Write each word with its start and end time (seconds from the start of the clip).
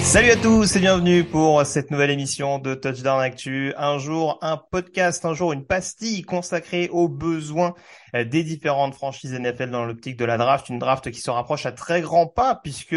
Salut 0.00 0.30
à 0.30 0.36
tous 0.36 0.74
et 0.74 0.80
bienvenue 0.80 1.24
pour 1.24 1.64
cette 1.64 1.90
nouvelle 1.90 2.10
émission 2.10 2.58
de 2.58 2.74
Touchdown 2.74 3.20
Actu. 3.20 3.72
Un 3.76 3.98
jour, 3.98 4.38
un 4.42 4.56
podcast, 4.56 5.24
un 5.24 5.34
jour, 5.34 5.52
une 5.52 5.64
pastille 5.64 6.22
consacrée 6.22 6.88
aux 6.90 7.08
besoins 7.08 7.74
des 8.14 8.42
différentes 8.42 8.94
franchises 8.94 9.32
NFL 9.32 9.70
dans 9.70 9.84
l'optique 9.84 10.16
de 10.16 10.24
la 10.24 10.38
draft. 10.38 10.68
Une 10.68 10.78
draft 10.78 11.10
qui 11.10 11.20
se 11.20 11.30
rapproche 11.30 11.66
à 11.66 11.72
très 11.72 12.00
grands 12.00 12.26
pas 12.26 12.54
puisque 12.56 12.96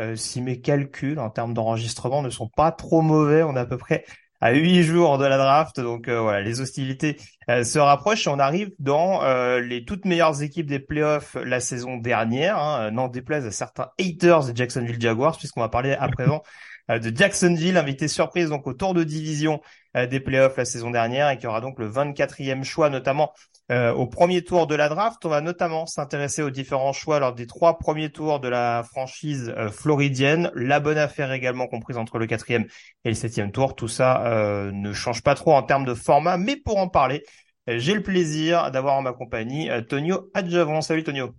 euh, 0.00 0.16
si 0.16 0.40
mes 0.42 0.60
calculs 0.60 1.20
en 1.20 1.30
termes 1.30 1.54
d'enregistrement 1.54 2.22
ne 2.22 2.30
sont 2.30 2.48
pas 2.48 2.72
trop 2.72 3.02
mauvais, 3.02 3.42
on 3.42 3.56
est 3.56 3.60
à 3.60 3.66
peu 3.66 3.78
près 3.78 4.04
à 4.44 4.52
huit 4.52 4.82
jours 4.82 5.16
de 5.16 5.24
la 5.24 5.38
draft. 5.38 5.80
Donc 5.80 6.06
euh, 6.06 6.20
voilà, 6.20 6.42
les 6.42 6.60
hostilités 6.60 7.16
euh, 7.48 7.64
se 7.64 7.78
rapprochent 7.78 8.28
on 8.28 8.38
arrive 8.38 8.72
dans 8.78 9.24
euh, 9.24 9.58
les 9.58 9.86
toutes 9.86 10.04
meilleures 10.04 10.42
équipes 10.42 10.66
des 10.66 10.80
playoffs 10.80 11.34
la 11.42 11.60
saison 11.60 11.96
dernière. 11.96 12.58
Hein, 12.58 12.90
n'en 12.90 13.08
déplaise 13.08 13.46
à 13.46 13.50
certains 13.50 13.88
haters 13.98 14.44
de 14.44 14.54
Jacksonville 14.54 15.00
Jaguars, 15.00 15.38
puisqu'on 15.38 15.62
va 15.62 15.70
parler 15.70 15.92
à 15.92 16.08
présent 16.08 16.42
de 16.90 17.16
Jacksonville, 17.16 17.78
invité 17.78 18.06
surprise 18.06 18.50
donc 18.50 18.66
au 18.66 18.74
tour 18.74 18.92
de 18.92 19.02
division 19.02 19.62
des 19.94 20.20
playoffs 20.20 20.58
la 20.58 20.66
saison 20.66 20.90
dernière 20.90 21.30
et 21.30 21.38
qui 21.38 21.46
aura 21.46 21.62
donc 21.62 21.78
le 21.78 21.88
24e 21.88 22.64
choix, 22.64 22.90
notamment 22.90 23.32
euh, 23.70 23.92
au 23.92 24.06
premier 24.06 24.42
tour 24.42 24.66
de 24.66 24.74
la 24.74 24.88
draft. 24.88 25.24
On 25.24 25.28
va 25.28 25.40
notamment 25.40 25.86
s'intéresser 25.86 26.42
aux 26.42 26.50
différents 26.50 26.92
choix 26.92 27.18
lors 27.18 27.34
des 27.34 27.46
trois 27.46 27.78
premiers 27.78 28.10
tours 28.10 28.40
de 28.40 28.48
la 28.48 28.82
franchise 28.82 29.54
euh, 29.56 29.70
floridienne. 29.70 30.50
La 30.54 30.80
bonne 30.80 30.98
affaire 30.98 31.32
également 31.32 31.66
comprise 31.66 31.96
entre 31.96 32.18
le 32.18 32.26
quatrième 32.26 32.66
et 33.04 33.08
le 33.08 33.14
septième 33.14 33.52
tour. 33.52 33.74
Tout 33.74 33.88
ça 33.88 34.26
euh, 34.26 34.70
ne 34.72 34.92
change 34.92 35.22
pas 35.22 35.34
trop 35.34 35.54
en 35.54 35.62
termes 35.62 35.84
de 35.84 35.94
format, 35.94 36.36
mais 36.36 36.56
pour 36.56 36.78
en 36.78 36.88
parler, 36.88 37.24
j'ai 37.66 37.94
le 37.94 38.02
plaisir 38.02 38.70
d'avoir 38.70 38.96
en 38.96 39.02
ma 39.02 39.14
compagnie 39.14 39.70
Tonio 39.88 40.30
Adjavon. 40.34 40.82
Salut 40.82 41.02
Tonio. 41.02 41.34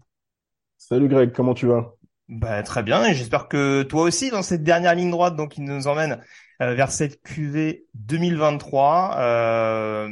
Salut 0.77 1.07
Greg, 1.07 1.31
comment 1.31 1.53
tu 1.53 1.67
vas? 1.67 1.93
Bah, 2.27 2.63
très 2.63 2.81
bien, 2.81 3.05
et 3.05 3.13
j'espère 3.13 3.47
que 3.47 3.83
toi 3.83 4.01
aussi, 4.01 4.31
dans 4.31 4.41
cette 4.41 4.63
dernière 4.63 4.95
ligne 4.95 5.11
droite, 5.11 5.35
donc, 5.35 5.51
qui 5.51 5.61
nous 5.61 5.87
emmène 5.87 6.19
vers 6.59 6.91
cette 6.91 7.21
QV 7.21 7.85
2023. 7.95 9.15
Euh, 9.19 10.09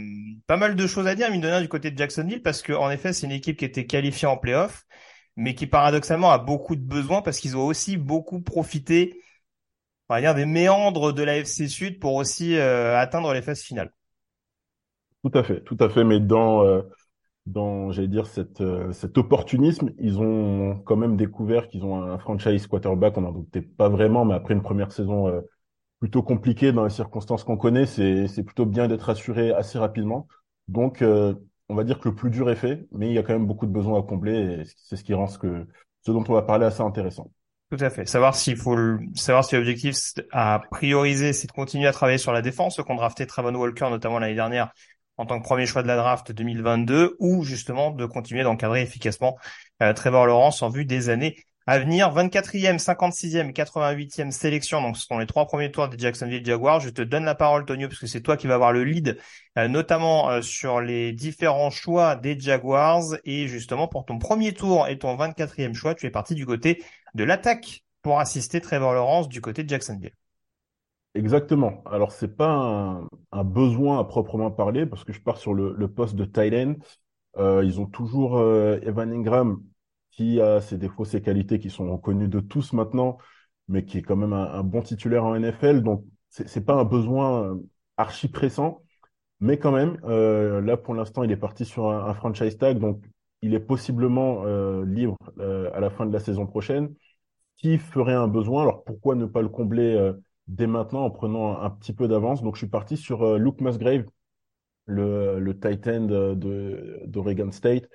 pas 0.47 0.57
mal 0.57 0.75
de 0.75 0.87
choses 0.87 1.07
à 1.07 1.15
dire, 1.15 1.29
mine 1.31 1.41
de 1.41 1.47
rien, 1.47 1.61
du 1.61 1.69
côté 1.69 1.91
de 1.91 1.97
Jacksonville, 1.97 2.41
parce 2.41 2.61
que 2.61 2.73
en 2.73 2.89
effet, 2.89 3.13
c'est 3.13 3.25
une 3.25 3.31
équipe 3.31 3.57
qui 3.57 3.65
était 3.65 3.85
qualifiée 3.85 4.27
en 4.27 4.37
playoff, 4.37 4.85
mais 5.35 5.55
qui 5.55 5.67
paradoxalement 5.67 6.31
a 6.31 6.37
beaucoup 6.37 6.75
de 6.75 6.81
besoins, 6.85 7.21
parce 7.21 7.39
qu'ils 7.39 7.57
ont 7.57 7.65
aussi 7.65 7.97
beaucoup 7.97 8.41
profité, 8.41 9.21
on 10.09 10.15
va 10.15 10.21
dire, 10.21 10.35
des 10.35 10.45
méandres 10.45 11.13
de 11.13 11.23
la 11.23 11.37
FC 11.37 11.67
Sud 11.67 11.99
pour 11.99 12.15
aussi 12.15 12.57
euh, 12.57 12.97
atteindre 12.97 13.33
les 13.33 13.41
phases 13.41 13.61
finales. 13.61 13.93
Tout 15.23 15.37
à 15.37 15.43
fait, 15.43 15.61
tout 15.63 15.77
à 15.79 15.89
fait, 15.89 16.03
mais 16.03 16.19
dans... 16.19 16.65
Euh 16.65 16.81
dans, 17.45 17.91
j'allais 17.91 18.07
dire, 18.07 18.27
cette, 18.27 18.61
euh, 18.61 18.91
cet 18.93 19.17
opportunisme, 19.17 19.91
ils 19.99 20.19
ont 20.19 20.79
quand 20.85 20.95
même 20.95 21.17
découvert 21.17 21.67
qu'ils 21.67 21.83
ont 21.83 22.01
un 22.01 22.17
franchise 22.17 22.67
quarterback. 22.67 23.17
On 23.17 23.21
n'en 23.21 23.31
doutait 23.31 23.61
pas 23.61 23.89
vraiment, 23.89 24.25
mais 24.25 24.33
après 24.33 24.53
une 24.53 24.61
première 24.61 24.91
saison 24.91 25.27
euh, 25.27 25.41
plutôt 26.03 26.22
compliquée 26.22 26.74
dans 26.74 26.84
les 26.84 26.90
circonstances 26.90 27.46
qu'on 27.46 27.56
connaît, 27.56 27.86
c'est, 27.86 28.44
plutôt 28.44 28.66
bien 28.66 28.90
d'être 28.90 29.09
assuré 29.09 29.53
assez 29.53 29.80
rapidement. 29.80 30.28
Donc, 30.68 31.02
euh, 31.02 31.34
on 31.69 31.75
va 31.75 31.86
dire 31.86 31.97
que 31.97 32.09
le 32.09 32.14
plus 32.14 32.30
dur 32.30 32.50
est 32.50 32.58
fait, 32.58 32.86
mais 32.91 33.08
il 33.08 33.14
y 33.14 33.18
a 33.18 33.24
quand 33.24 33.31
même 33.31 33.46
beaucoup 33.46 33.66
de 33.66 33.72
besoins 33.72 34.02
à 34.02 34.03
combler 34.03 34.34
et 34.34 34.64
c'est 34.75 34.97
ce 34.97 35.03
qui 35.06 35.14
rend 35.14 35.28
ce, 35.28 35.40
que, 35.40 35.66
ce 36.06 36.12
dont 36.12 36.22
on 36.28 36.34
va 36.34 36.41
parler 36.41 36.66
assez 36.66 36.81
intéressant. 36.81 37.31
Tout 37.72 37.78
à 37.80 37.90
fait. 37.90 38.06
Savoir 38.06 38.36
s'il 38.36 38.58
faut 38.58 38.75
le... 38.75 39.00
savoir 39.16 39.46
si 39.46 39.56
l'objectif 39.56 39.96
à 40.34 40.62
prioriser, 40.72 41.31
c'est 41.31 41.47
de 41.47 41.53
continuer 41.53 41.88
à 41.88 41.94
travailler 41.94 42.18
sur 42.18 42.34
la 42.34 42.41
défense, 42.41 42.75
ce 42.75 42.81
qu'on 42.81 42.96
drafté 42.96 43.25
Travon 43.25 43.56
Walker 43.56 43.90
notamment 43.90 44.20
l'année 44.20 44.35
dernière 44.35 44.74
en 45.16 45.25
tant 45.25 45.40
que 45.40 45.46
premier 45.46 45.66
choix 45.66 45.84
de 45.84 45.88
la 45.88 45.96
draft 45.96 46.34
2022 46.34 47.16
ou 47.20 47.44
justement 47.44 47.91
de 47.91 48.06
continuer 48.06 48.44
d'encadrer 48.44 48.81
efficacement 48.81 49.38
euh, 49.81 49.94
Trevor 49.94 50.25
Lawrence 50.25 50.64
en 50.64 50.70
vue 50.70 50.84
des 50.84 51.08
années 51.08 51.38
à 51.68 51.79
venir. 51.79 52.13
24e, 52.13 52.78
56e, 52.78 53.53
88e 53.53 54.31
sélection, 54.31 54.81
donc 54.81 54.97
ce 54.97 55.06
sont 55.06 55.18
les 55.18 55.25
trois 55.25 55.46
premiers 55.46 55.72
tours 55.72 55.88
des 55.90 55.97
Jacksonville 55.97 56.46
Jaguars. 56.46 56.79
Je 56.79 56.90
te 56.90 57.01
donne 57.01 57.25
la 57.25 57.35
parole, 57.35 57.66
Tonio, 57.66 57.88
parce 57.88 58.00
que 58.00 58.07
c'est 58.07 58.22
toi 58.22 58.38
qui 58.38 58.47
vas 58.47 58.56
avoir 58.56 58.74
le 58.74 58.84
lead, 58.84 59.18
euh, 59.57 59.68
notamment 59.68 60.29
euh, 60.29 60.41
sur 60.41 60.81
les 60.81 61.13
différents 61.13 61.69
choix 61.69 62.16
des 62.16 62.40
Jaguars. 62.40 63.03
Et 63.25 63.47
justement, 63.47 63.88
pour 63.88 64.06
ton 64.06 64.19
premier 64.19 64.53
tour 64.53 64.88
et 64.88 64.97
ton 64.97 65.16
24e 65.16 65.73
choix, 65.73 65.96
tu 65.96 66.06
es 66.06 66.12
parti 66.12 66.35
du 66.35 66.46
côté 66.46 66.84
de 67.13 67.23
l'attaque 67.23 67.84
pour 68.02 68.19
assister 68.19 68.62
Trevor 68.62 68.94
Lawrence 68.94 69.29
du 69.29 69.41
côté 69.41 69.63
de 69.63 69.69
Jacksonville. 69.69 70.13
Exactement. 71.16 71.84
Alors, 71.85 72.12
c'est 72.12 72.35
pas 72.35 72.50
un, 72.50 73.07
un, 73.31 73.44
besoin 73.44 74.00
à 74.00 74.03
proprement 74.03 74.50
parler 74.50 74.85
parce 74.88 75.03
que 75.03 75.13
je 75.13 75.22
pars 75.22 75.38
sur 75.38 75.53
le, 75.53 75.75
le 75.78 75.88
poste 75.88 76.16
de 76.16 76.25
Thailand. 76.25 76.75
Euh, 77.38 77.63
ils 77.63 77.79
ont 77.79 77.85
toujours 77.85 78.38
euh, 78.38 78.79
Evan 78.84 79.12
Ingram 79.12 79.63
qui 80.16 80.40
a 80.40 80.62
ses 80.62 80.78
défauts, 80.78 81.06
ses 81.06 81.22
qualités 81.22 81.59
qui 81.59 81.69
sont 81.69 81.91
reconnus 81.91 82.29
de 82.29 82.40
tous 82.40 82.74
maintenant, 82.74 83.18
mais 83.68 83.84
qui 83.85 83.97
est 83.97 84.01
quand 84.03 84.16
même 84.16 84.34
un, 84.34 84.63
bon 84.63 84.81
titulaire 84.81 85.25
en 85.25 85.35
NFL. 85.35 85.81
Donc, 85.81 86.06
c'est 86.29 86.66
pas 86.66 86.75
un 86.75 86.85
besoin 86.85 87.44
euh, 87.44 87.56
archi 87.97 88.28
pressant, 88.28 88.84
mais 89.40 89.57
quand 89.57 89.72
même, 89.72 89.97
euh, 90.06 90.62
là 90.62 90.78
pour 90.78 90.94
l'instant, 90.96 91.23
il 91.23 91.31
est 91.31 91.38
parti 91.38 91.66
sur 91.66 91.90
un, 91.90 92.13
franchise 92.13 92.57
tag, 92.57 92.79
donc 92.79 93.03
il 93.41 93.53
est 93.56 93.59
possiblement 93.59 94.44
euh, 94.46 94.85
libre 94.85 95.18
à 95.40 95.79
la 95.79 95.90
fin 95.90 96.06
de 96.06 96.13
la 96.13 96.19
saison 96.19 96.46
prochaine. 96.47 96.94
Qui 97.57 97.78
ferait 97.78 98.13
un 98.13 98.28
besoin 98.28 98.63
Alors, 98.63 98.84
pourquoi 98.84 99.16
ne 99.16 99.25
pas 99.25 99.41
le 99.41 99.47
combler 99.50 100.12
dès 100.47 100.68
maintenant 100.68 101.06
en 101.06 101.12
prenant 101.12 101.62
un, 101.62 101.69
petit 101.69 101.94
peu 101.94 102.07
d'avance? 102.07 102.44
Donc, 102.44 102.56
je 102.56 102.59
suis 102.59 102.68
parti 102.68 102.97
sur 102.97 103.38
Luke 103.38 103.62
Musgrave, 103.62 104.06
le, 104.85 105.40
le 105.40 105.59
tight 105.59 105.88
end 105.88 106.35
d'Oregon 107.06 107.52
State. 107.52 107.90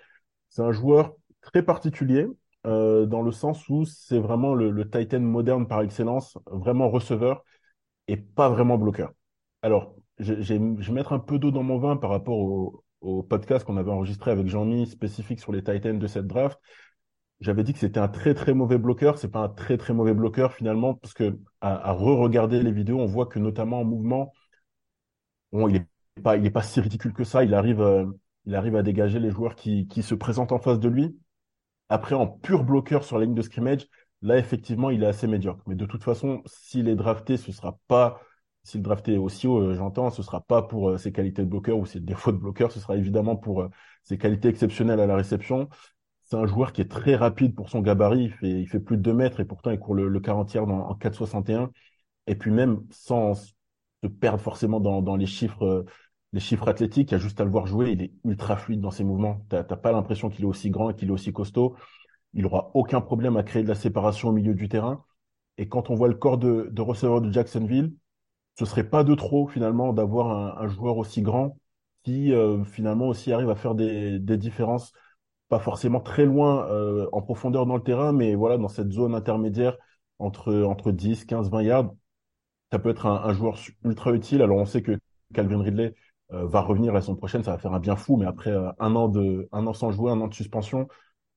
C'est 0.49 0.63
un 0.63 0.73
joueur 0.73 1.15
très 1.53 1.63
particulier 1.63 2.27
euh, 2.67 3.07
dans 3.07 3.23
le 3.23 3.33
sens 3.33 3.69
où 3.69 3.85
c'est 3.85 4.19
vraiment 4.19 4.55
le, 4.55 4.91
end 4.95 5.21
moderne 5.21 5.69
par 5.69 5.83
excellence, 5.83 6.39
vraiment 6.51 6.91
receveur 6.91 7.45
et 8.09 8.17
pas 8.17 8.49
vraiment 8.49 8.79
bloqueur. 8.79 9.13
Alors, 9.63 9.95
je, 10.19 10.35
vais 10.35 10.59
mettre 10.93 11.13
un 11.13 11.19
peu 11.19 11.39
d'eau 11.39 11.51
dans 11.51 11.63
mon 11.63 11.79
vin 11.79 11.97
par 11.97 12.11
rapport 12.11 12.39
au, 12.39 12.85
podcast 13.29 13.65
qu'on 13.65 13.77
avait 13.77 13.93
enregistré 13.93 14.33
avec 14.33 14.49
Jean-Mi 14.49 14.87
spécifique 14.87 15.39
sur 15.39 15.53
les 15.53 15.63
tight 15.63 15.87
ends 15.87 15.95
de 15.95 16.07
cette 16.09 16.27
draft 16.27 16.59
j'avais 17.41 17.63
dit 17.65 17.73
que 17.73 17.79
c'était 17.79 18.01
un 18.01 18.09
très 18.09 18.35
très 18.35 18.55
mauvais 18.55 18.79
bloqueur. 18.79 19.19
C'est 19.19 19.31
pas 19.31 19.41
un 19.41 19.49
très 19.49 19.77
très 19.77 19.95
mauvais 19.95 20.15
bloqueur 20.15 20.53
finalement, 20.53 20.95
parce 20.95 21.15
que 21.15 21.39
à, 21.61 21.93
re-regarder 21.93 22.63
les 22.63 22.73
vidéos, 22.73 22.99
on 23.01 23.07
voit 23.07 23.27
que 23.27 23.39
notamment 23.39 23.81
en 23.81 23.85
mouvement, 23.85 24.33
il 25.53 25.77
est 25.77 25.87
pas 26.23 26.37
il 26.37 26.47
est 26.47 26.51
pas 26.51 26.63
si 26.63 26.81
ridicule 26.81 27.13
que 27.13 27.25
ça. 27.25 27.45
Il 27.45 27.55
arrive 27.55 27.81
euh, 27.81 28.07
il 28.47 28.55
arrive 28.55 28.77
à 28.77 28.83
dégager 28.83 29.21
les 29.21 29.31
joueurs 29.31 29.55
qui 29.55 29.87
qui 29.89 30.03
se 30.03 30.15
présentent 30.15 30.53
en 30.53 30.59
face 30.59 30.81
de 30.81 30.89
lui. 30.89 31.17
Après, 31.89 32.15
en 32.15 32.27
pur 32.27 32.65
bloqueur 32.65 33.05
sur 33.05 33.19
la 33.19 33.25
ligne 33.25 33.35
de 33.35 33.43
scrimmage, 33.43 33.87
là 34.23 34.39
effectivement, 34.39 34.91
il 34.91 35.03
est 35.03 35.07
assez 35.07 35.27
médiocre. 35.27 35.63
Mais 35.67 35.75
de 35.75 35.87
toute 35.87 36.05
façon, 36.05 36.43
s'il 36.47 36.89
est 36.89 36.97
drafté, 36.97 37.37
ce 37.37 37.53
sera 37.53 37.79
pas 37.89 38.21
s'il 38.65 38.81
est 38.81 38.83
drafté 38.83 39.17
aussi 39.17 39.47
haut, 39.47 39.61
euh, 39.61 39.75
j'entends, 39.75 40.11
ce 40.11 40.23
sera 40.23 40.43
pas 40.43 40.63
pour 40.63 40.91
euh, 40.91 40.99
ses 40.99 41.11
qualités 41.13 41.43
de 41.43 41.49
bloqueur 41.49 41.79
ou 41.79 41.87
ses 41.87 42.01
défauts 42.01 42.33
de 42.33 42.37
bloqueur, 42.37 42.71
ce 42.71 42.81
sera 42.81 42.97
évidemment 42.97 43.37
pour 43.37 43.67
ses 44.03 44.19
qualités 44.19 44.49
exceptionnelles 44.49 45.01
à 45.01 45.07
la 45.07 45.17
réception 45.17 45.69
c'est 46.29 46.37
un 46.37 46.47
joueur 46.47 46.73
qui 46.73 46.83
est 46.83 46.91
très 46.91 47.17
rapide 47.17 47.55
pour 47.55 47.71
son 47.71 47.81
gabarit. 47.81 48.33
Il 48.43 48.69
fait, 48.69 48.81
plus 48.81 48.99
de 48.99 49.03
2 49.03 49.15
mètres 49.15 49.41
et 49.41 49.47
pourtant 49.47 49.71
il 49.71 49.79
court 49.79 49.95
le, 49.95 50.09
le 50.09 50.21
40 50.21 50.53
yards 50.53 50.69
en, 50.69 50.91
en 50.91 50.95
4,61. 50.95 51.71
Et 52.27 52.35
puis 52.35 52.51
même 52.51 52.83
sans, 52.91 53.35
se 53.35 54.09
perdre 54.21 54.41
forcément 54.41 54.79
dans 54.81 55.17
les 55.17 55.27
chiffres 55.27 55.87
les 56.33 56.41
chiffres 56.41 56.69
athlétiques, 56.69 57.11
il 57.11 57.15
y 57.15 57.17
a 57.17 57.19
juste 57.19 57.41
à 57.41 57.45
le 57.45 57.51
voir 57.51 57.67
jouer, 57.67 57.93
il 57.93 58.03
est 58.03 58.13
ultra 58.25 58.57
fluide 58.57 58.81
dans 58.81 58.91
ses 58.91 59.05
mouvements. 59.05 59.45
T'as 59.49 59.63
pas 59.65 59.93
l'impression 59.93 60.29
qu'il 60.29 60.45
est 60.45 60.49
aussi 60.49 60.71
grand 60.71 60.91
et 60.91 60.95
qu'il 60.95 61.09
est 61.09 61.13
aussi 61.13 61.33
costaud. 61.33 61.77
Il 62.35 62.45
aura 62.47 62.71
aucun 62.75 63.01
problème 63.01 63.37
à 63.37 63.43
créer 63.43 63.63
de 63.63 63.69
la 63.69 63.75
séparation 63.75 64.29
au 64.29 64.33
milieu 64.33 64.55
du 64.55 64.69
terrain. 64.69 65.05
Et 65.57 65.69
quand 65.69 65.91
on 65.91 65.95
voit 65.95 66.09
le 66.09 66.15
corps 66.15 66.39
de, 66.39 66.71
receveur 66.81 67.21
de 67.21 67.33
Jacksonville, 67.33 67.95
ce 68.59 68.65
serait 68.67 68.89
pas 68.89 69.05
de 69.05 69.15
trop 69.15 69.49
finalement 69.49 69.93
d'avoir 69.93 70.61
un, 70.61 70.69
joueur 70.69 70.99
aussi 70.99 71.23
grand 71.23 71.59
qui 72.05 72.33
euh, 72.33 72.65
finalement 72.65 73.09
aussi 73.09 73.33
arrive 73.33 73.51
à 73.51 73.57
faire 73.57 73.75
des, 73.75 74.19
différences, 74.19 74.93
pas 75.49 75.59
forcément 75.59 76.01
très 76.01 76.25
loin 76.27 76.69
euh, 76.71 77.09
en 77.13 77.23
profondeur 77.23 77.67
dans 77.67 77.77
le 77.77 77.83
terrain, 77.83 78.13
mais 78.13 78.35
voilà 78.35 78.59
dans 78.59 78.69
cette 78.69 78.93
zone 78.93 79.15
intermédiaire 79.15 79.77
entre 80.19 80.63
entre 80.65 80.93
10, 80.93 81.25
15, 81.25 81.51
20 81.51 81.63
yards. 81.63 81.95
Ça 82.73 82.79
peut 82.79 82.91
être 82.91 83.07
un 83.07 83.33
joueur 83.33 83.59
ultra 83.85 84.13
utile. 84.13 84.43
Alors 84.43 84.59
on 84.59 84.67
sait 84.67 84.83
que 84.83 84.99
Calvin 85.33 85.63
Ridley 85.63 85.95
euh, 86.33 86.47
va 86.47 86.61
revenir 86.61 86.93
la 86.93 87.01
semaine 87.01 87.17
prochaine, 87.17 87.43
ça 87.43 87.53
va 87.53 87.59
faire 87.59 87.73
un 87.73 87.81
bien 87.81 87.97
fou, 87.97 88.17
mais 88.17 88.27
après 88.27 88.51
euh, 88.51 88.71
un 88.79 88.95
an 88.97 89.09
de 89.09 89.49
un 89.53 89.67
an 89.67 89.73
sans 89.73 89.91
jouer, 89.93 90.11
un 90.11 90.21
an 90.21 90.29
de 90.29 90.35
suspension, 90.35 90.89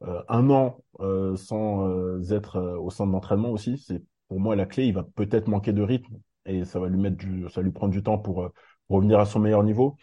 euh, 0.03 0.21
un 0.27 0.49
an 0.49 0.79
sans 1.35 2.21
être 2.31 2.59
au 2.79 2.89
centre 2.89 3.11
d'entraînement 3.11 3.49
aussi, 3.51 3.77
c'est 3.77 4.03
pour 4.27 4.39
moi 4.39 4.55
la 4.55 4.65
clé. 4.65 4.85
Il 4.85 4.93
va 4.93 5.03
peut-être 5.15 5.47
manquer 5.47 5.73
de 5.73 5.81
rythme 5.81 6.15
et 6.45 6.65
ça 6.65 6.79
va 6.79 6.89
lui 6.89 6.99
mettre 6.99 7.17
du, 7.17 7.47
ça 7.49 7.61
lui 7.61 7.71
prendre 7.71 7.93
du 7.93 8.03
temps 8.03 8.17
pour, 8.17 8.49
revenir 8.89 9.19
à 9.19 9.25
son 9.25 9.39
meilleur 9.39 9.63
niveau. 9.63 9.95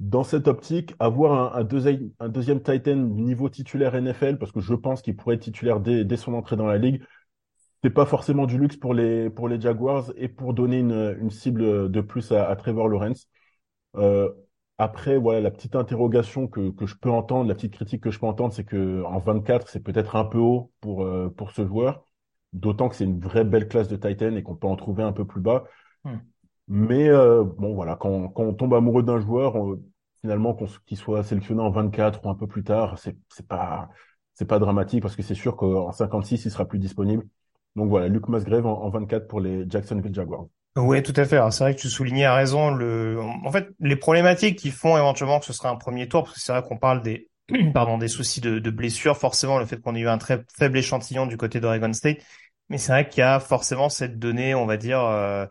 Dans 0.00 0.24
cette 0.24 0.48
optique, 0.48 0.94
avoir 0.98 1.56
un, 1.56 1.60
un, 1.60 1.64
deuxième, 1.64 2.10
un 2.20 2.28
deuxième 2.28 2.62
Titan 2.62 2.96
niveau 2.96 3.48
titulaire 3.48 3.94
NFL, 3.94 4.38
parce 4.38 4.52
que 4.52 4.60
je 4.60 4.74
pense 4.74 5.02
qu'il 5.02 5.16
pourrait 5.16 5.36
être 5.36 5.42
titulaire 5.42 5.80
dès, 5.80 6.04
dès 6.04 6.16
son 6.16 6.34
entrée 6.34 6.56
dans 6.56 6.66
la 6.66 6.78
ligue, 6.78 7.02
c'est 7.82 7.90
pas 7.90 8.06
forcément 8.06 8.46
du 8.46 8.58
luxe 8.58 8.76
pour 8.76 8.94
les 8.94 9.30
pour 9.30 9.48
les 9.48 9.60
Jaguars 9.60 10.12
et 10.16 10.28
pour 10.28 10.54
donner 10.54 10.78
une, 10.80 11.16
une 11.20 11.30
cible 11.30 11.90
de 11.90 12.00
plus 12.00 12.32
à 12.32 12.54
Trevor 12.56 12.88
Lawrence. 12.88 13.28
Euh, 13.96 14.30
après, 14.78 15.16
voilà, 15.18 15.40
la 15.40 15.50
petite 15.50 15.76
interrogation 15.76 16.48
que, 16.48 16.70
que 16.70 16.86
je 16.86 16.96
peux 16.96 17.10
entendre, 17.10 17.48
la 17.48 17.54
petite 17.54 17.74
critique 17.74 18.02
que 18.02 18.10
je 18.10 18.18
peux 18.18 18.26
entendre, 18.26 18.52
c'est 18.52 18.64
que 18.64 19.02
en 19.04 19.18
24, 19.18 19.68
c'est 19.68 19.80
peut-être 19.80 20.16
un 20.16 20.24
peu 20.24 20.38
haut 20.38 20.72
pour, 20.80 21.04
euh, 21.04 21.32
pour 21.36 21.52
ce 21.52 21.66
joueur. 21.66 22.04
D'autant 22.52 22.88
que 22.88 22.96
c'est 22.96 23.04
une 23.04 23.20
vraie 23.20 23.44
belle 23.44 23.68
classe 23.68 23.88
de 23.88 23.96
Titan 23.96 24.34
et 24.36 24.42
qu'on 24.42 24.56
peut 24.56 24.66
en 24.66 24.76
trouver 24.76 25.02
un 25.02 25.12
peu 25.12 25.24
plus 25.26 25.40
bas. 25.40 25.64
Hmm. 26.04 26.18
Mais 26.68 27.08
euh, 27.08 27.44
bon, 27.44 27.74
voilà, 27.74 27.96
quand, 27.96 28.28
quand 28.28 28.42
on 28.44 28.54
tombe 28.54 28.74
amoureux 28.74 29.02
d'un 29.02 29.20
joueur, 29.20 29.54
finalement, 30.20 30.56
qu'il 30.86 30.96
soit 30.96 31.22
sélectionné 31.24 31.60
en 31.62 31.70
24 31.70 32.24
ou 32.24 32.30
un 32.30 32.34
peu 32.34 32.46
plus 32.46 32.64
tard, 32.64 32.98
c'est 32.98 33.16
c'est 33.28 33.46
pas 33.46 33.90
c'est 34.34 34.46
pas 34.46 34.58
dramatique 34.58 35.02
parce 35.02 35.16
que 35.16 35.22
c'est 35.22 35.34
sûr 35.34 35.56
qu'en 35.56 35.92
56, 35.92 36.44
il 36.46 36.50
sera 36.50 36.66
plus 36.66 36.78
disponible. 36.78 37.26
Donc 37.76 37.88
voilà, 37.88 38.08
Luke 38.08 38.28
Musgrave 38.28 38.66
en, 38.66 38.82
en 38.82 38.90
24 38.90 39.28
pour 39.28 39.40
les 39.40 39.68
Jacksonville 39.68 40.14
Jaguars. 40.14 40.46
Oui, 40.76 41.02
tout 41.02 41.12
à 41.16 41.26
fait. 41.26 41.38
c'est 41.50 41.64
vrai 41.64 41.74
que 41.74 41.80
tu 41.80 41.90
soulignais 41.90 42.24
à 42.24 42.34
raison 42.34 42.70
le, 42.70 43.20
en 43.20 43.52
fait, 43.52 43.68
les 43.78 43.96
problématiques 43.96 44.58
qui 44.58 44.70
font 44.70 44.96
éventuellement 44.96 45.38
que 45.38 45.44
ce 45.44 45.52
sera 45.52 45.68
un 45.68 45.76
premier 45.76 46.08
tour, 46.08 46.24
parce 46.24 46.34
que 46.34 46.40
c'est 46.40 46.52
vrai 46.52 46.62
qu'on 46.62 46.78
parle 46.78 47.02
des, 47.02 47.28
pardon, 47.74 47.98
des 47.98 48.08
soucis 48.08 48.40
de, 48.40 48.58
de 48.58 48.70
blessures, 48.70 49.18
forcément 49.18 49.58
le 49.58 49.66
fait 49.66 49.78
qu'on 49.80 49.94
ait 49.94 50.00
eu 50.00 50.08
un 50.08 50.16
très 50.16 50.42
faible 50.56 50.78
échantillon 50.78 51.26
du 51.26 51.36
côté 51.36 51.60
d'Oregon 51.60 51.92
State, 51.92 52.18
mais 52.70 52.78
c'est 52.78 52.92
vrai 52.92 53.06
qu'il 53.06 53.20
y 53.20 53.22
a 53.22 53.38
forcément 53.38 53.90
cette 53.90 54.18
donnée, 54.18 54.54
on 54.54 54.64
va 54.64 54.78
dire, 54.78 55.00
euh, 55.00 55.44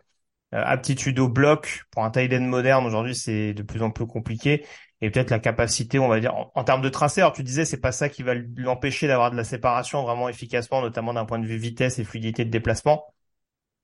euh, 0.56 0.64
aptitude 0.66 1.20
au 1.20 1.30
bloc 1.30 1.84
pour 1.92 2.04
un 2.04 2.10
tight 2.12 2.34
end 2.34 2.42
moderne. 2.42 2.86
Aujourd'hui, 2.86 3.16
c'est 3.16 3.54
de 3.54 3.64
plus 3.64 3.84
en 3.84 3.92
plus 3.92 4.08
compliqué, 4.08 4.66
et 5.02 5.12
peut-être 5.12 5.30
la 5.30 5.40
capacité, 5.40 6.00
on 6.00 6.08
va 6.08 6.20
dire, 6.20 6.34
en, 6.56 6.64
termes 6.64 6.82
de 6.82 6.90
tracé. 6.90 7.22
Alors 7.22 7.34
tu 7.34 7.44
disais, 7.44 7.66
c'est 7.66 7.80
pas 7.80 7.92
ça 7.92 8.10
qui 8.10 8.24
va 8.24 8.34
l'empêcher 8.58 9.08
d'avoir 9.08 9.30
de 9.30 9.38
la 9.38 9.44
séparation 9.44 10.04
vraiment 10.04 10.30
efficacement, 10.30 10.82
notamment 10.82 11.14
d'un 11.14 11.26
point 11.26 11.40
de 11.40 11.46
vue 11.46 11.58
vitesse 11.58 12.00
et 12.00 12.04
fluidité 12.04 12.44
de 12.44 12.50
déplacement 12.50 13.06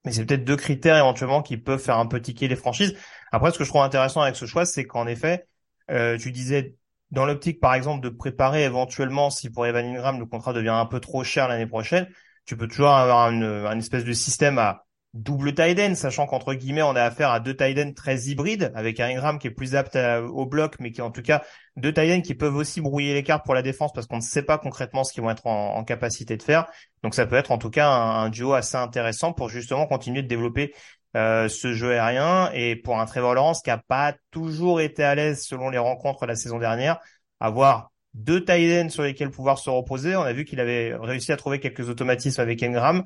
mais 0.08 0.14
c'est 0.14 0.26
peut-être 0.26 0.46
deux 0.46 0.56
critères 0.56 0.96
éventuellement 0.96 1.42
qui 1.42 1.58
peuvent 1.58 1.82
faire 1.82 1.98
un 1.98 2.06
peu 2.06 2.22
tiquer 2.22 2.48
les 2.48 2.56
franchises. 2.56 2.96
Après, 3.34 3.52
ce 3.52 3.58
que 3.58 3.66
je 3.66 3.70
trouve 3.70 3.82
intéressant 3.82 4.22
avec 4.22 4.38
ce 4.38 4.46
choix, 4.46 4.66
c'est 4.66 4.86
qu'en 4.86 5.06
effet, 5.06 5.46
euh, 5.92 6.18
tu 6.18 6.32
disais 6.32 6.76
dans 7.12 7.26
l'optique, 7.26 7.60
par 7.60 7.74
exemple, 7.74 8.02
de 8.02 8.08
préparer 8.08 8.64
éventuellement, 8.64 9.30
si 9.30 9.50
pour 9.50 9.66
Evan 9.66 9.86
Ingram, 9.86 10.18
le 10.18 10.26
contrat 10.26 10.54
devient 10.54 10.70
un 10.70 10.86
peu 10.86 11.02
trop 11.02 11.26
cher 11.26 11.50
l'année 11.50 11.68
prochaine, 11.68 12.08
tu 12.46 12.56
peux 12.56 12.70
toujours 12.70 12.92
avoir 12.92 13.30
une, 13.32 13.44
une 13.44 13.80
espèce 13.80 14.06
de 14.06 14.14
système 14.14 14.58
à 14.60 14.86
double 15.18 15.54
tight 15.54 15.96
sachant 15.96 16.28
qu'entre 16.28 16.54
guillemets, 16.54 16.84
on 16.84 16.96
a 16.96 17.02
affaire 17.02 17.32
à 17.32 17.40
deux 17.40 17.56
tight 17.56 17.96
très 17.96 18.18
hybrides, 18.22 18.72
avec 18.76 19.00
un 19.00 19.08
Ingram 19.08 19.40
qui 19.40 19.48
est 19.48 19.52
plus 19.52 19.76
apte 19.76 19.98
au 19.98 20.46
bloc, 20.46 20.76
mais 20.80 20.92
qui 20.92 21.02
en 21.02 21.12
tout 21.12 21.22
cas 21.22 21.44
deux 21.76 21.94
tight 21.94 22.24
qui 22.24 22.36
peuvent 22.36 22.56
aussi 22.56 22.82
brouiller 22.82 23.14
les 23.14 23.24
cartes 23.24 23.46
pour 23.46 23.54
la 23.54 23.62
défense 23.62 23.92
parce 23.94 24.08
qu'on 24.08 24.18
ne 24.18 24.22
sait 24.22 24.44
pas 24.44 24.58
concrètement 24.58 25.04
ce 25.04 25.14
qu'ils 25.14 25.24
vont 25.24 25.30
être 25.30 25.46
en, 25.48 25.84
capacité 25.84 26.38
de 26.38 26.44
faire. 26.44 26.66
Donc 27.04 27.16
ça 27.16 27.26
peut 27.26 27.36
être 27.36 27.52
en 27.52 27.58
tout 27.58 27.70
cas 27.70 27.90
un, 27.90 28.30
duo 28.30 28.54
assez 28.54 28.78
intéressant 28.78 29.34
pour 29.34 29.50
justement 29.50 29.88
continuer 29.88 30.22
de 30.22 30.28
développer 30.28 30.74
euh, 31.16 31.48
ce 31.48 31.74
jeu 31.74 31.94
aérien 31.94 32.52
et 32.54 32.76
pour 32.76 33.00
un 33.00 33.06
Trevor 33.06 33.34
Lawrence 33.34 33.62
qui 33.62 33.70
a 33.70 33.78
pas 33.78 34.14
toujours 34.32 34.82
été 34.82 35.04
à 35.04 35.16
l'aise 35.16 35.44
selon 35.44 35.70
les 35.70 35.78
rencontres 35.78 36.26
la 36.26 36.36
saison 36.36 36.60
dernière, 36.60 37.00
avoir 37.40 37.92
deux 38.14 38.44
tight 38.44 38.90
sur 38.90 39.04
lesquels 39.04 39.30
pouvoir 39.30 39.60
se 39.60 39.70
reposer. 39.70 40.16
On 40.16 40.24
a 40.24 40.34
vu 40.34 40.46
qu'il 40.46 40.60
avait 40.60 40.96
réussi 40.96 41.32
à 41.32 41.38
trouver 41.38 41.60
quelques 41.60 41.90
automatismes 41.90 42.42
avec 42.42 42.62
Ingram 42.64 43.04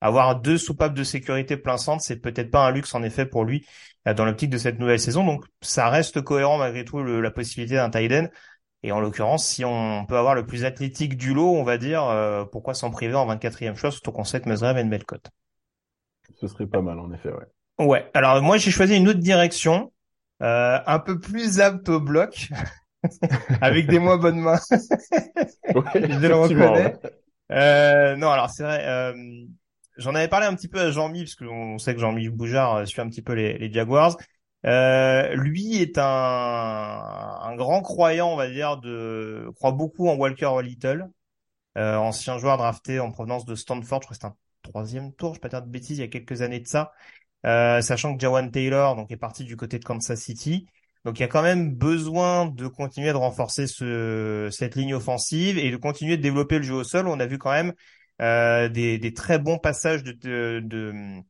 avoir 0.00 0.40
deux 0.40 0.58
soupapes 0.58 0.94
de 0.94 1.04
sécurité 1.04 1.56
plein 1.56 1.76
centre, 1.76 2.02
c'est 2.02 2.16
peut-être 2.20 2.50
pas 2.50 2.66
un 2.66 2.70
luxe 2.70 2.94
en 2.94 3.02
effet 3.02 3.26
pour 3.26 3.44
lui 3.44 3.66
euh, 4.06 4.14
dans 4.14 4.24
l'optique 4.24 4.50
de 4.50 4.58
cette 4.58 4.78
nouvelle 4.78 5.00
saison. 5.00 5.24
Donc 5.24 5.44
ça 5.60 5.88
reste 5.88 6.22
cohérent 6.22 6.58
malgré 6.58 6.84
tout 6.84 7.02
la 7.02 7.30
possibilité 7.30 7.74
d'un 7.76 7.90
tight 7.90 8.30
Et 8.82 8.92
en 8.92 9.00
l'occurrence, 9.00 9.46
si 9.46 9.64
on 9.64 10.06
peut 10.06 10.16
avoir 10.16 10.34
le 10.34 10.46
plus 10.46 10.64
athlétique 10.64 11.16
du 11.16 11.34
lot, 11.34 11.54
on 11.54 11.64
va 11.64 11.78
dire, 11.78 12.04
euh, 12.04 12.44
pourquoi 12.44 12.74
s'en 12.74 12.90
priver 12.90 13.14
en 13.14 13.26
24e 13.26 13.76
choix, 13.76 13.90
surtout 13.90 14.12
qu'on 14.12 14.24
sait 14.24 14.40
que 14.40 14.48
Musgrave 14.48 14.76
a 14.76 14.80
une 14.80 14.90
belle 14.90 15.04
cote. 15.04 15.30
Ce 16.40 16.46
serait 16.46 16.66
pas 16.66 16.80
mal 16.80 16.98
en 16.98 17.12
effet, 17.12 17.30
ouais. 17.30 17.86
Ouais. 17.86 18.10
Alors 18.14 18.42
moi 18.42 18.58
j'ai 18.58 18.70
choisi 18.70 18.96
une 18.96 19.08
autre 19.08 19.20
direction, 19.20 19.92
euh, 20.42 20.78
un 20.86 20.98
peu 20.98 21.18
plus 21.18 21.60
apte 21.60 21.88
au 21.88 22.00
bloc, 22.00 22.48
avec 23.60 23.86
des 23.86 23.98
moins 23.98 24.18
bonnes 24.18 24.40
mains. 24.40 24.60
ouais, 24.70 25.82
Je 25.94 26.26
le 26.26 26.34
reconnais. 26.34 26.96
Euh, 27.52 28.16
non, 28.16 28.30
alors 28.30 28.50
c'est 28.50 28.62
vrai. 28.62 28.84
Euh, 28.86 29.14
J'en 30.00 30.14
avais 30.14 30.28
parlé 30.28 30.46
un 30.46 30.54
petit 30.54 30.68
peu 30.68 30.80
à 30.80 30.90
Jean-Mi, 30.90 31.24
parce 31.24 31.34
qu'on 31.34 31.78
sait 31.78 31.94
que 31.94 32.00
Jean-Mi 32.00 32.28
Boujard 32.30 32.76
euh, 32.76 32.84
suit 32.86 33.00
un 33.02 33.08
petit 33.08 33.22
peu 33.22 33.34
les, 33.34 33.72
Jaguars. 33.72 34.16
Euh, 34.66 35.34
lui 35.34 35.76
est 35.76 35.98
un, 35.98 36.04
un 36.04 37.54
grand 37.56 37.82
croyant, 37.82 38.28
on 38.32 38.36
va 38.36 38.48
dire, 38.50 38.78
de 38.78 39.50
croit 39.56 39.72
beaucoup 39.72 40.08
en 40.08 40.16
Walker 40.16 40.50
Little, 40.62 41.10
euh, 41.78 41.96
ancien 41.96 42.38
joueur 42.38 42.56
drafté 42.56 42.98
en 43.00 43.10
provenance 43.10 43.44
de 43.44 43.54
Stanford. 43.54 44.00
Je 44.02 44.06
crois 44.06 44.16
que 44.16 44.20
c'est 44.22 44.26
un 44.26 44.36
troisième 44.62 45.12
tour, 45.14 45.34
je 45.34 45.38
ne 45.38 45.42
vais 45.42 45.48
pas 45.48 45.48
dire 45.48 45.62
de 45.62 45.70
bêtises, 45.70 45.98
il 45.98 46.00
y 46.00 46.04
a 46.04 46.08
quelques 46.08 46.42
années 46.42 46.60
de 46.60 46.66
ça. 46.66 46.92
Euh, 47.46 47.80
sachant 47.80 48.14
que 48.14 48.20
Jawan 48.20 48.50
Taylor 48.50 48.96
donc 48.96 49.10
est 49.10 49.16
parti 49.16 49.44
du 49.44 49.56
côté 49.56 49.78
de 49.78 49.84
Kansas 49.84 50.20
City. 50.20 50.66
Donc 51.04 51.18
il 51.18 51.22
y 51.22 51.24
a 51.24 51.28
quand 51.28 51.42
même 51.42 51.74
besoin 51.74 52.46
de 52.46 52.66
continuer 52.68 53.10
de 53.10 53.16
renforcer 53.16 53.66
ce, 53.66 54.48
cette 54.50 54.76
ligne 54.76 54.94
offensive 54.94 55.58
et 55.58 55.70
de 55.70 55.76
continuer 55.76 56.16
de 56.18 56.22
développer 56.22 56.58
le 56.58 56.64
jeu 56.64 56.74
au 56.74 56.84
sol. 56.84 57.08
On 57.08 57.20
a 57.20 57.26
vu 57.26 57.38
quand 57.38 57.52
même 57.52 57.72
euh, 58.20 58.68
des, 58.68 58.98
des, 58.98 59.14
très 59.14 59.38
bons 59.38 59.58
passages 59.58 60.02
de, 60.02 60.12
de, 60.12 60.60
de 60.62 61.22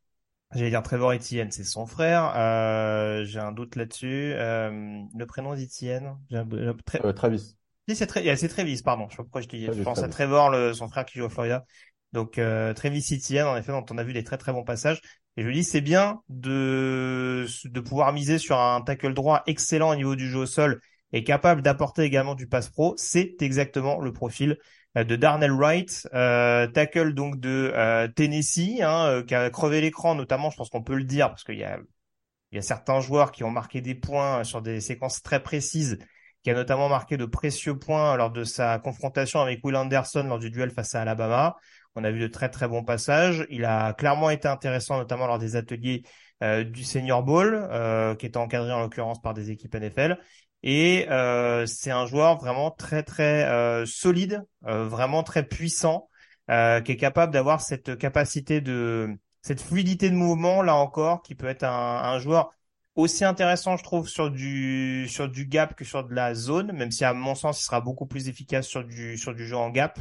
j'allais 0.54 0.70
dire 0.70 0.82
Trevor 0.82 1.12
Etienne, 1.12 1.50
c'est 1.50 1.64
son 1.64 1.86
frère. 1.86 2.32
Euh, 2.36 3.24
j'ai 3.24 3.38
un 3.38 3.52
doute 3.52 3.76
là-dessus. 3.76 4.32
Euh, 4.34 5.00
le 5.16 5.26
prénom 5.26 5.54
d'Etienne, 5.54 6.16
euh, 6.32 7.12
Travis. 7.12 7.56
Si 7.88 7.96
c'est 7.96 8.06
très, 8.06 8.36
c'est 8.36 8.48
Travis, 8.48 8.82
pardon. 8.82 9.06
Je 9.08 9.12
sais 9.12 9.16
pas 9.18 9.22
pourquoi 9.24 9.40
je 9.40 9.48
dis. 9.48 9.66
Je 9.66 9.82
pense 9.82 10.02
à 10.02 10.08
Trevor, 10.08 10.50
le, 10.50 10.72
son 10.72 10.88
frère 10.88 11.04
qui 11.04 11.18
joue 11.18 11.24
à 11.24 11.30
Florida. 11.30 11.64
Donc 12.12 12.38
euh, 12.38 12.74
Travis 12.74 13.06
Etienne, 13.12 13.46
en 13.46 13.56
effet, 13.56 13.72
dont 13.72 13.84
on 13.90 13.98
a 13.98 14.04
vu 14.04 14.12
des 14.12 14.24
très 14.24 14.36
très 14.36 14.52
bons 14.52 14.64
passages. 14.64 15.00
Et 15.36 15.44
je 15.44 15.50
dis, 15.50 15.62
c'est 15.64 15.80
bien 15.80 16.20
de 16.28 17.46
de 17.64 17.80
pouvoir 17.80 18.12
miser 18.12 18.38
sur 18.38 18.58
un 18.58 18.80
tackle 18.80 19.14
droit 19.14 19.42
excellent 19.46 19.90
au 19.90 19.96
niveau 19.96 20.16
du 20.16 20.28
jeu 20.28 20.40
au 20.40 20.46
sol 20.46 20.80
et 21.12 21.24
capable 21.24 21.62
d'apporter 21.62 22.02
également 22.02 22.34
du 22.34 22.48
pass 22.48 22.68
pro. 22.68 22.94
C'est 22.96 23.36
exactement 23.40 24.00
le 24.00 24.12
profil 24.12 24.58
de 24.96 25.16
Darnell 25.16 25.52
Wright, 25.52 26.08
euh, 26.14 26.66
tackle 26.66 27.14
donc 27.14 27.38
de 27.38 27.72
euh, 27.74 28.08
Tennessee, 28.08 28.80
hein, 28.82 29.06
euh, 29.06 29.22
qui 29.22 29.34
a 29.34 29.48
crevé 29.50 29.80
l'écran 29.80 30.14
notamment, 30.14 30.50
je 30.50 30.56
pense 30.56 30.68
qu'on 30.68 30.82
peut 30.82 30.96
le 30.96 31.04
dire, 31.04 31.28
parce 31.28 31.44
qu'il 31.44 31.58
y 31.58 31.64
a, 31.64 31.78
il 32.50 32.56
y 32.56 32.58
a 32.58 32.62
certains 32.62 33.00
joueurs 33.00 33.30
qui 33.30 33.44
ont 33.44 33.50
marqué 33.50 33.80
des 33.80 33.94
points 33.94 34.42
sur 34.42 34.62
des 34.62 34.80
séquences 34.80 35.22
très 35.22 35.42
précises, 35.42 35.98
qui 36.42 36.50
a 36.50 36.54
notamment 36.54 36.88
marqué 36.88 37.16
de 37.16 37.24
précieux 37.24 37.78
points 37.78 38.16
lors 38.16 38.30
de 38.30 38.42
sa 38.42 38.78
confrontation 38.80 39.40
avec 39.40 39.64
Will 39.64 39.76
Anderson 39.76 40.24
lors 40.24 40.38
du 40.40 40.50
duel 40.50 40.70
face 40.70 40.94
à 40.94 41.02
Alabama. 41.02 41.56
On 41.94 42.02
a 42.02 42.10
vu 42.10 42.20
de 42.20 42.26
très 42.26 42.48
très 42.48 42.66
bons 42.66 42.84
passages. 42.84 43.46
Il 43.50 43.64
a 43.64 43.92
clairement 43.92 44.30
été 44.30 44.48
intéressant, 44.48 44.96
notamment 44.96 45.26
lors 45.26 45.38
des 45.38 45.56
ateliers 45.56 46.02
du 46.40 46.84
Senior 46.84 47.22
Bowl, 47.22 47.68
qui 48.18 48.26
était 48.26 48.38
encadré 48.38 48.72
en 48.72 48.80
l'occurrence 48.80 49.20
par 49.20 49.34
des 49.34 49.50
équipes 49.50 49.74
NFL. 49.74 50.18
Et 50.62 51.08
euh, 51.08 51.66
c'est 51.66 51.90
un 51.90 52.06
joueur 52.06 52.36
vraiment 52.38 52.70
très 52.70 53.02
très 53.02 53.44
euh, 53.48 53.86
solide, 53.86 54.44
euh, 54.66 54.86
vraiment 54.86 55.22
très 55.22 55.46
puissant, 55.46 56.08
qui 56.48 56.92
est 56.92 56.96
capable 56.96 57.32
d'avoir 57.32 57.60
cette 57.60 57.96
capacité 57.96 58.60
de 58.60 59.08
cette 59.40 59.60
fluidité 59.60 60.10
de 60.10 60.16
mouvement 60.16 60.62
là 60.62 60.74
encore, 60.74 61.22
qui 61.22 61.34
peut 61.36 61.46
être 61.46 61.62
un, 61.62 62.02
un, 62.02 62.18
joueur 62.18 62.50
aussi 62.96 63.24
intéressant, 63.24 63.76
je 63.76 63.84
trouve, 63.84 64.08
sur 64.08 64.30
du 64.30 65.06
sur 65.08 65.28
du 65.28 65.46
gap 65.46 65.76
que 65.76 65.84
sur 65.84 66.04
de 66.04 66.12
la 66.14 66.34
zone, 66.34 66.72
même 66.72 66.90
si 66.90 67.04
à 67.04 67.14
mon 67.14 67.36
sens 67.36 67.60
il 67.60 67.64
sera 67.64 67.80
beaucoup 67.80 68.06
plus 68.06 68.28
efficace 68.28 68.66
sur 68.66 68.84
du 68.84 69.16
sur 69.16 69.34
du 69.34 69.46
jeu 69.46 69.56
en 69.56 69.70
gap. 69.70 70.00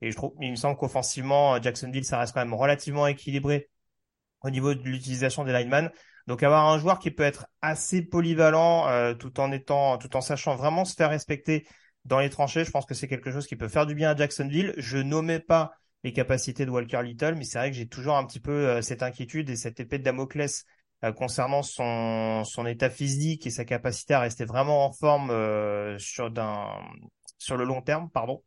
Et 0.00 0.12
je 0.12 0.16
trouve, 0.16 0.34
il 0.40 0.52
me 0.52 0.56
semble 0.56 0.76
qu'offensivement, 0.76 1.60
Jacksonville, 1.60 2.04
ça 2.04 2.18
reste 2.18 2.32
quand 2.32 2.40
même 2.40 2.54
relativement 2.54 3.06
équilibré 3.08 3.68
au 4.42 4.50
niveau 4.50 4.74
de 4.74 4.82
l'utilisation 4.82 5.44
des 5.44 5.52
linemen. 5.52 5.90
Donc 6.28 6.42
avoir 6.42 6.66
un 6.66 6.78
joueur 6.78 6.98
qui 6.98 7.10
peut 7.10 7.22
être 7.22 7.46
assez 7.62 8.02
polyvalent 8.02 8.86
euh, 8.86 9.14
tout 9.14 9.40
en 9.40 9.50
étant, 9.50 9.96
tout 9.96 10.14
en 10.14 10.20
sachant 10.20 10.56
vraiment 10.56 10.84
se 10.84 10.94
faire 10.94 11.08
respecter 11.08 11.66
dans 12.04 12.18
les 12.18 12.28
tranchées, 12.28 12.66
je 12.66 12.70
pense 12.70 12.84
que 12.84 12.92
c'est 12.92 13.08
quelque 13.08 13.32
chose 13.32 13.46
qui 13.46 13.56
peut 13.56 13.66
faire 13.66 13.86
du 13.86 13.94
bien 13.94 14.10
à 14.10 14.14
Jacksonville. 14.14 14.74
Je 14.76 14.98
nommais 14.98 15.40
pas 15.40 15.72
les 16.04 16.12
capacités 16.12 16.66
de 16.66 16.70
Walker 16.70 17.02
Little, 17.02 17.34
mais 17.34 17.44
c'est 17.44 17.58
vrai 17.58 17.70
que 17.70 17.76
j'ai 17.78 17.88
toujours 17.88 18.14
un 18.14 18.26
petit 18.26 18.40
peu 18.40 18.52
euh, 18.52 18.82
cette 18.82 19.02
inquiétude 19.02 19.48
et 19.48 19.56
cette 19.56 19.80
épée 19.80 19.98
de 19.98 20.04
Damoclès 20.04 20.66
euh, 21.02 21.12
concernant 21.12 21.62
son, 21.62 22.44
son 22.44 22.66
état 22.66 22.90
physique 22.90 23.46
et 23.46 23.50
sa 23.50 23.64
capacité 23.64 24.12
à 24.12 24.20
rester 24.20 24.44
vraiment 24.44 24.84
en 24.84 24.92
forme 24.92 25.32
sur, 25.98 26.30
d'un, 26.30 26.74
sur 27.38 27.56
le 27.56 27.64
long 27.64 27.80
terme, 27.80 28.10
pardon. 28.10 28.42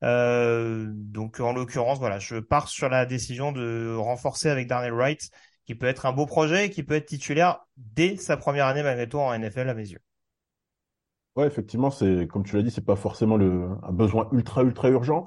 donc 0.00 1.38
en 1.38 1.52
l'occurrence, 1.52 1.98
voilà, 1.98 2.18
je 2.18 2.36
pars 2.36 2.68
sur 2.68 2.88
la 2.88 3.04
décision 3.04 3.52
de 3.52 3.94
renforcer 3.94 4.48
avec 4.48 4.68
Darnell 4.68 4.94
Wright 4.94 5.30
qui 5.70 5.76
peut 5.76 5.86
être 5.86 6.04
un 6.04 6.12
beau 6.12 6.26
projet 6.26 6.66
et 6.66 6.70
qui 6.70 6.82
peut 6.82 6.94
être 6.94 7.06
titulaire 7.06 7.64
dès 7.76 8.16
sa 8.16 8.36
première 8.36 8.66
année 8.66 8.82
malgré 8.82 9.08
tout 9.08 9.18
en 9.18 9.32
NFL 9.32 9.68
à 9.68 9.74
mes 9.74 9.88
yeux. 9.88 10.00
Ouais, 11.36 11.46
effectivement, 11.46 11.92
c'est 11.92 12.26
comme 12.26 12.42
tu 12.42 12.56
l'as 12.56 12.62
dit, 12.62 12.72
c'est 12.72 12.84
pas 12.84 12.96
forcément 12.96 13.36
le, 13.36 13.68
un 13.84 13.92
besoin 13.92 14.28
ultra 14.32 14.64
ultra 14.64 14.90
urgent, 14.90 15.26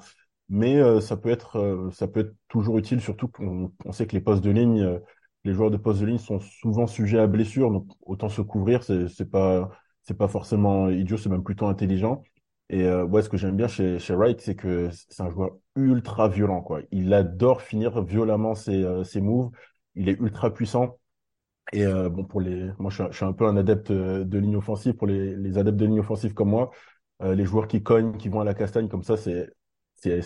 mais 0.50 0.76
euh, 0.76 1.00
ça 1.00 1.16
peut 1.16 1.30
être 1.30 1.56
euh, 1.56 1.90
ça 1.92 2.08
peut 2.08 2.20
être 2.20 2.34
toujours 2.48 2.76
utile, 2.76 3.00
surtout 3.00 3.28
qu'on 3.28 3.72
on 3.86 3.92
sait 3.92 4.06
que 4.06 4.12
les 4.12 4.20
postes 4.20 4.44
de 4.44 4.50
ligne, 4.50 4.82
euh, 4.82 4.98
les 5.44 5.54
joueurs 5.54 5.70
de 5.70 5.78
postes 5.78 6.02
de 6.02 6.06
ligne 6.06 6.18
sont 6.18 6.40
souvent 6.40 6.86
sujets 6.86 7.20
à 7.20 7.26
blessures, 7.26 7.70
donc 7.70 7.86
autant 8.02 8.28
se 8.28 8.42
couvrir, 8.42 8.84
c'est 8.84 9.08
c'est 9.08 9.30
pas 9.30 9.70
c'est 10.02 10.18
pas 10.18 10.28
forcément 10.28 10.90
idiot, 10.90 11.16
c'est 11.16 11.30
même 11.30 11.42
plutôt 11.42 11.68
intelligent. 11.68 12.22
Et 12.68 12.86
ouais, 12.90 13.22
ce 13.22 13.28
que 13.28 13.36
j'aime 13.36 13.56
bien 13.56 13.68
chez 13.68 13.98
chez 13.98 14.14
Wright, 14.14 14.40
c'est 14.40 14.56
que 14.56 14.90
c'est 14.90 15.22
un 15.22 15.30
joueur 15.30 15.52
ultra 15.76 16.28
violent, 16.28 16.60
quoi. 16.62 16.80
Il 16.92 17.12
adore 17.14 17.62
finir 17.62 18.02
violemment 18.02 18.54
ses 18.54 18.84
ses 19.04 19.20
moves 19.20 19.50
il 19.94 20.08
est 20.08 20.18
ultra 20.20 20.52
puissant. 20.52 20.98
Et 21.72 21.84
euh, 21.84 22.08
bon, 22.08 22.24
pour 22.24 22.40
les, 22.40 22.70
moi, 22.78 22.90
je 22.90 23.04
suis, 23.10 23.24
un 23.24 23.32
peu 23.32 23.46
un 23.46 23.56
adepte 23.56 23.90
euh, 23.90 24.24
de 24.24 24.38
ligne 24.38 24.56
offensive. 24.56 24.94
Pour 24.94 25.06
les, 25.06 25.58
adeptes 25.58 25.78
de 25.78 25.86
ligne 25.86 26.00
offensive 26.00 26.34
comme 26.34 26.50
moi, 26.50 26.70
euh, 27.22 27.34
les 27.34 27.44
joueurs 27.44 27.68
qui 27.68 27.82
cognent, 27.82 28.16
qui 28.16 28.28
vont 28.28 28.40
à 28.40 28.44
la 28.44 28.54
castagne 28.54 28.88
comme 28.88 29.02
ça, 29.02 29.16
c'est 29.16 29.50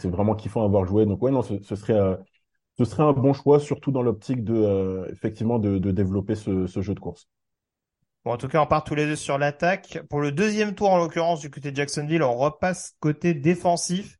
vraiment 0.04 0.34
kiffant 0.34 0.62
à 0.62 0.64
avoir 0.64 0.84
joué. 0.84 1.06
Donc 1.06 1.22
ouais, 1.22 1.30
non, 1.30 1.42
ce, 1.42 1.74
serait 1.74 1.94
un 1.94 3.12
bon 3.12 3.32
choix, 3.32 3.60
surtout 3.60 3.92
dans 3.92 4.02
l'optique 4.02 4.44
de 4.44 5.06
effectivement 5.10 5.58
de, 5.58 5.78
développer 5.90 6.34
ce, 6.34 6.66
ce 6.66 6.82
jeu 6.82 6.94
de 6.94 7.00
course. 7.00 7.28
Bon, 8.24 8.32
en 8.32 8.36
tout 8.36 8.48
cas, 8.48 8.60
on 8.60 8.66
part 8.66 8.82
tous 8.82 8.96
les 8.96 9.06
deux 9.06 9.16
sur 9.16 9.38
l'attaque. 9.38 10.00
Pour 10.10 10.20
le 10.20 10.32
deuxième 10.32 10.74
tour, 10.74 10.90
en 10.90 10.98
l'occurrence, 10.98 11.40
du 11.40 11.50
côté 11.50 11.70
de 11.70 11.76
Jacksonville, 11.76 12.22
on 12.22 12.36
repasse 12.36 12.96
côté 13.00 13.32
défensif. 13.32 14.18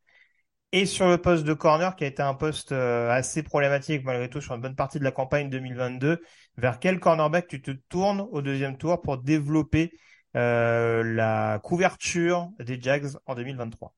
Et 0.73 0.85
sur 0.85 1.09
le 1.09 1.17
poste 1.17 1.45
de 1.45 1.55
corner, 1.55 1.97
qui 1.97 2.05
a 2.05 2.07
été 2.07 2.23
un 2.23 2.35
poste 2.35 2.73
euh, 2.73 3.09
assez 3.11 3.43
problématique 3.43 4.05
malgré 4.05 4.29
tout 4.29 4.43
sur 4.43 4.55
une 4.55 4.61
bonne 4.61 4.77
partie 4.77 4.99
de 4.99 5.05
la 5.05 5.13
campagne 5.13 5.49
2022, 5.49 6.21
vers 6.59 6.79
quel 6.79 7.01
cornerback 7.01 7.49
tu 7.49 7.63
te 7.63 7.71
tournes 7.71 8.27
au 8.33 8.43
deuxième 8.43 8.77
tour 8.77 9.01
pour 9.01 9.17
développer 9.17 9.93
euh, 10.37 11.03
la 11.03 11.59
couverture 11.63 12.51
des 12.59 12.79
Jags 12.79 13.07
en 13.25 13.35
2023 13.35 13.95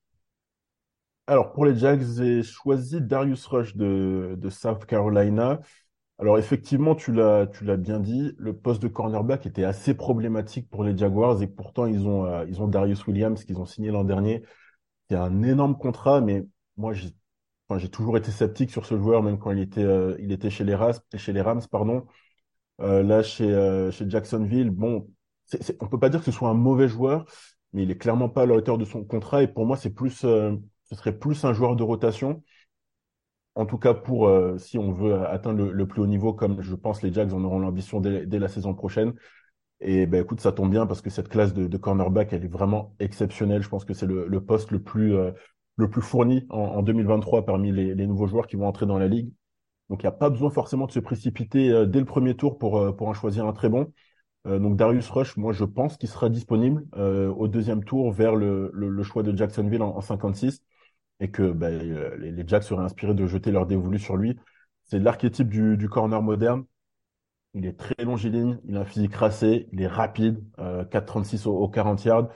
Alors 1.27 1.53
pour 1.53 1.65
les 1.65 1.77
Jags, 1.77 2.03
j'ai 2.17 2.45
choisi 2.45 3.01
Darius 3.01 3.45
Rush 3.47 3.75
de, 3.75 4.39
South 4.49 4.87
Carolina. 4.87 5.59
Alors 6.21 6.39
effectivement, 6.39 6.95
tu 6.95 7.13
l'as 7.13 7.49
tu 7.49 7.65
l'as 7.65 7.79
bien 7.79 7.99
dit, 7.99 8.33
le 8.39 8.55
poste 8.57 8.81
de 8.81 8.87
cornerback 8.89 9.45
était 9.45 9.65
assez 9.65 9.95
problématique 9.95 10.71
pour 10.71 10.85
les 10.85 10.97
Jaguars 10.97 11.43
et 11.43 11.49
pourtant 11.49 11.87
ils 11.87 12.07
ont 12.07 12.27
euh, 12.27 12.45
ils 12.49 12.63
ont 12.63 12.69
Darius 12.69 13.05
Williams 13.09 13.43
qu'ils 13.45 13.59
ont 13.59 13.67
signé 13.67 13.91
l'an 13.91 14.05
dernier. 14.05 14.45
C'est 15.09 15.17
un 15.17 15.43
énorme 15.43 15.77
contrat, 15.77 16.21
mais 16.21 16.47
moi, 16.81 17.79
j'ai 17.79 17.89
toujours 17.91 18.17
été 18.17 18.31
sceptique 18.31 18.71
sur 18.71 18.87
ce 18.87 18.97
joueur, 18.97 19.23
même 19.23 19.39
quand 19.39 19.51
il 19.53 19.61
était, 19.61 19.85
euh, 19.85 20.17
il 20.19 20.33
était 20.33 20.51
chez 20.51 20.65
les, 20.65 20.75
Rams. 20.75 21.63
Pardon. 21.71 22.07
Euh, 22.81 23.03
là, 23.03 23.23
chez, 23.23 23.53
euh, 23.53 23.91
chez 23.91 24.09
Jacksonville, 24.09 24.71
bon, 24.71 25.09
on 25.81 25.87
peut 25.87 25.99
pas 25.99 26.09
dire 26.09 26.21
que 26.21 26.27
ce 26.27 26.33
soit 26.33 26.49
un 26.49 26.55
mauvais 26.55 26.89
joueur, 26.89 27.27
mais 27.73 27.83
il 27.83 27.91
est 27.91 27.99
clairement 27.99 28.29
pas 28.29 28.43
à 28.43 28.47
la 28.47 28.55
hauteur 28.55 28.79
de 28.79 28.85
son 28.85 29.05
contrat. 29.05 29.43
Et 29.43 29.49
pour 29.49 29.67
moi, 29.67 29.77
c'est 29.77 29.91
plus, 29.91 30.11
ce 30.11 30.59
serait 30.93 31.19
plus 31.19 31.45
un 31.45 31.53
joueur 31.53 31.77
de 31.77 31.83
rotation. 31.83 32.43
En 33.57 33.67
tout 33.67 33.79
cas, 33.79 33.95
pour 33.95 34.31
si 34.59 34.79
on 34.79 34.93
veut 34.93 35.27
atteindre 35.27 35.71
le, 35.71 35.87
plus 35.87 36.01
haut 36.01 36.07
niveau, 36.07 36.33
comme 36.33 36.63
je 36.63 36.75
pense 36.75 37.03
les 37.03 37.13
Jags 37.13 37.35
en 37.35 37.45
auront 37.45 37.59
l'ambition 37.59 38.01
dès, 38.01 38.39
la 38.39 38.49
saison 38.49 38.75
prochaine. 38.75 39.13
Et 39.81 40.07
ben 40.07 40.23
écoute, 40.23 40.41
ça 40.41 40.53
tombe 40.53 40.71
bien 40.71 40.87
parce 40.87 41.03
que 41.03 41.11
cette 41.11 41.29
classe 41.29 41.53
de, 41.53 41.77
cornerback, 41.77 42.33
elle 42.33 42.45
est 42.45 42.49
vraiment 42.49 42.95
exceptionnelle. 43.01 43.63
Je 43.63 43.69
pense 43.69 43.85
que 43.85 43.95
c'est 43.95 44.07
le 44.07 44.41
poste 44.41 44.71
le 44.71 44.83
plus 44.83 45.15
le 45.81 45.91
plus 45.91 46.03
fourni 46.03 46.47
en, 46.51 46.83
2023 46.83 47.45
parmi 47.45 47.73
les, 47.73 48.07
nouveaux 48.07 48.27
joueurs 48.27 48.47
qui 48.47 48.57
vont 48.57 48.67
entrer 48.67 48.87
dans 48.87 48.99
la 48.99 49.09
ligue. 49.09 49.33
Donc 49.89 50.03
il 50.03 50.07
n'y 50.07 50.09
a 50.09 50.13
pas 50.13 50.31
besoin 50.31 50.51
forcément 50.51 50.87
de 50.87 50.93
se 50.93 51.01
précipiter 51.01 51.71
euh, 51.71 51.87
dès 51.87 51.99
le 51.99 52.05
premier 52.05 52.37
tour 52.37 52.59
pour, 52.59 52.79
euh, 52.79 52.93
pour 52.93 53.09
en 53.09 53.15
choisir 53.15 53.47
un 53.47 53.53
très 53.53 53.69
bon. 53.69 53.93
Euh, 54.47 54.59
donc 54.59 54.77
Darius 54.77 55.11
Rush, 55.11 55.37
moi 55.37 55.53
je 55.53 55.65
pense 55.65 55.97
qu'il 55.97 56.09
sera 56.09 56.29
disponible 56.29 56.87
au 56.97 57.49
deuxième 57.49 57.85
tour 57.85 58.13
vers 58.13 58.37
le, 58.37 59.03
choix 59.03 59.23
de 59.23 59.37
Jacksonville 59.37 59.83
en, 59.83 60.01
56 60.01 60.63
et 61.19 61.31
que 61.31 61.51
bah, 61.51 61.71
les, 61.71 62.45
Jacks 62.47 62.63
seraient 62.63 62.85
inspirés 62.85 63.15
de 63.15 63.27
jeter 63.27 63.51
leur 63.51 63.67
dévolu 63.67 63.99
sur 63.99 64.17
lui. 64.17 64.39
C'est 64.85 64.99
l'archétype 64.99 65.49
du, 65.49 65.89
corner 65.89 66.23
moderne. 66.23 66.65
Il 67.55 67.67
est 67.67 67.77
très 67.77 68.05
longiligne, 68.05 68.59
il 68.65 68.77
a 68.77 68.81
un 68.81 68.85
physique 68.85 69.15
racé, 69.15 69.69
il 69.73 69.83
est 69.83 69.89
rapide, 69.89 70.43
4,36 70.59 71.49
au, 71.49 71.57
au 71.59 71.69
40 71.69 72.05
yards. 72.05 72.29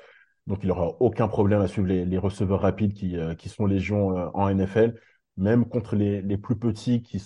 Donc, 0.46 0.58
il 0.62 0.68
n'aura 0.68 0.96
aucun 1.00 1.28
problème 1.28 1.60
à 1.60 1.68
suivre 1.68 1.88
les, 1.88 2.18
receveurs 2.18 2.60
rapides 2.60 2.92
qui, 2.92 3.16
euh, 3.16 3.34
qui 3.34 3.48
sont 3.48 3.66
légion 3.66 4.16
euh, 4.16 4.28
en 4.34 4.48
NFL, 4.48 4.94
même 5.36 5.66
contre 5.66 5.96
les, 5.96 6.22
les, 6.22 6.36
plus 6.36 6.56
petits 6.56 7.02
qui 7.02 7.18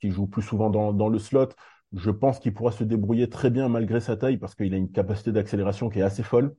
qui 0.00 0.10
jouent 0.10 0.26
plus 0.26 0.42
souvent 0.42 0.70
dans, 0.70 1.08
le 1.08 1.18
slot. 1.18 1.50
Je 1.94 2.10
pense 2.10 2.40
qu'il 2.40 2.54
pourra 2.54 2.72
se 2.72 2.84
débrouiller 2.84 3.28
très 3.28 3.50
bien 3.50 3.68
malgré 3.68 4.00
sa 4.00 4.16
taille 4.16 4.38
parce 4.38 4.54
qu'il 4.54 4.74
a 4.74 4.76
une 4.76 4.90
capacité 4.90 5.32
d'accélération 5.32 5.90
qui 5.90 6.00
est 6.00 6.02
assez 6.02 6.22
folle. 6.22 6.56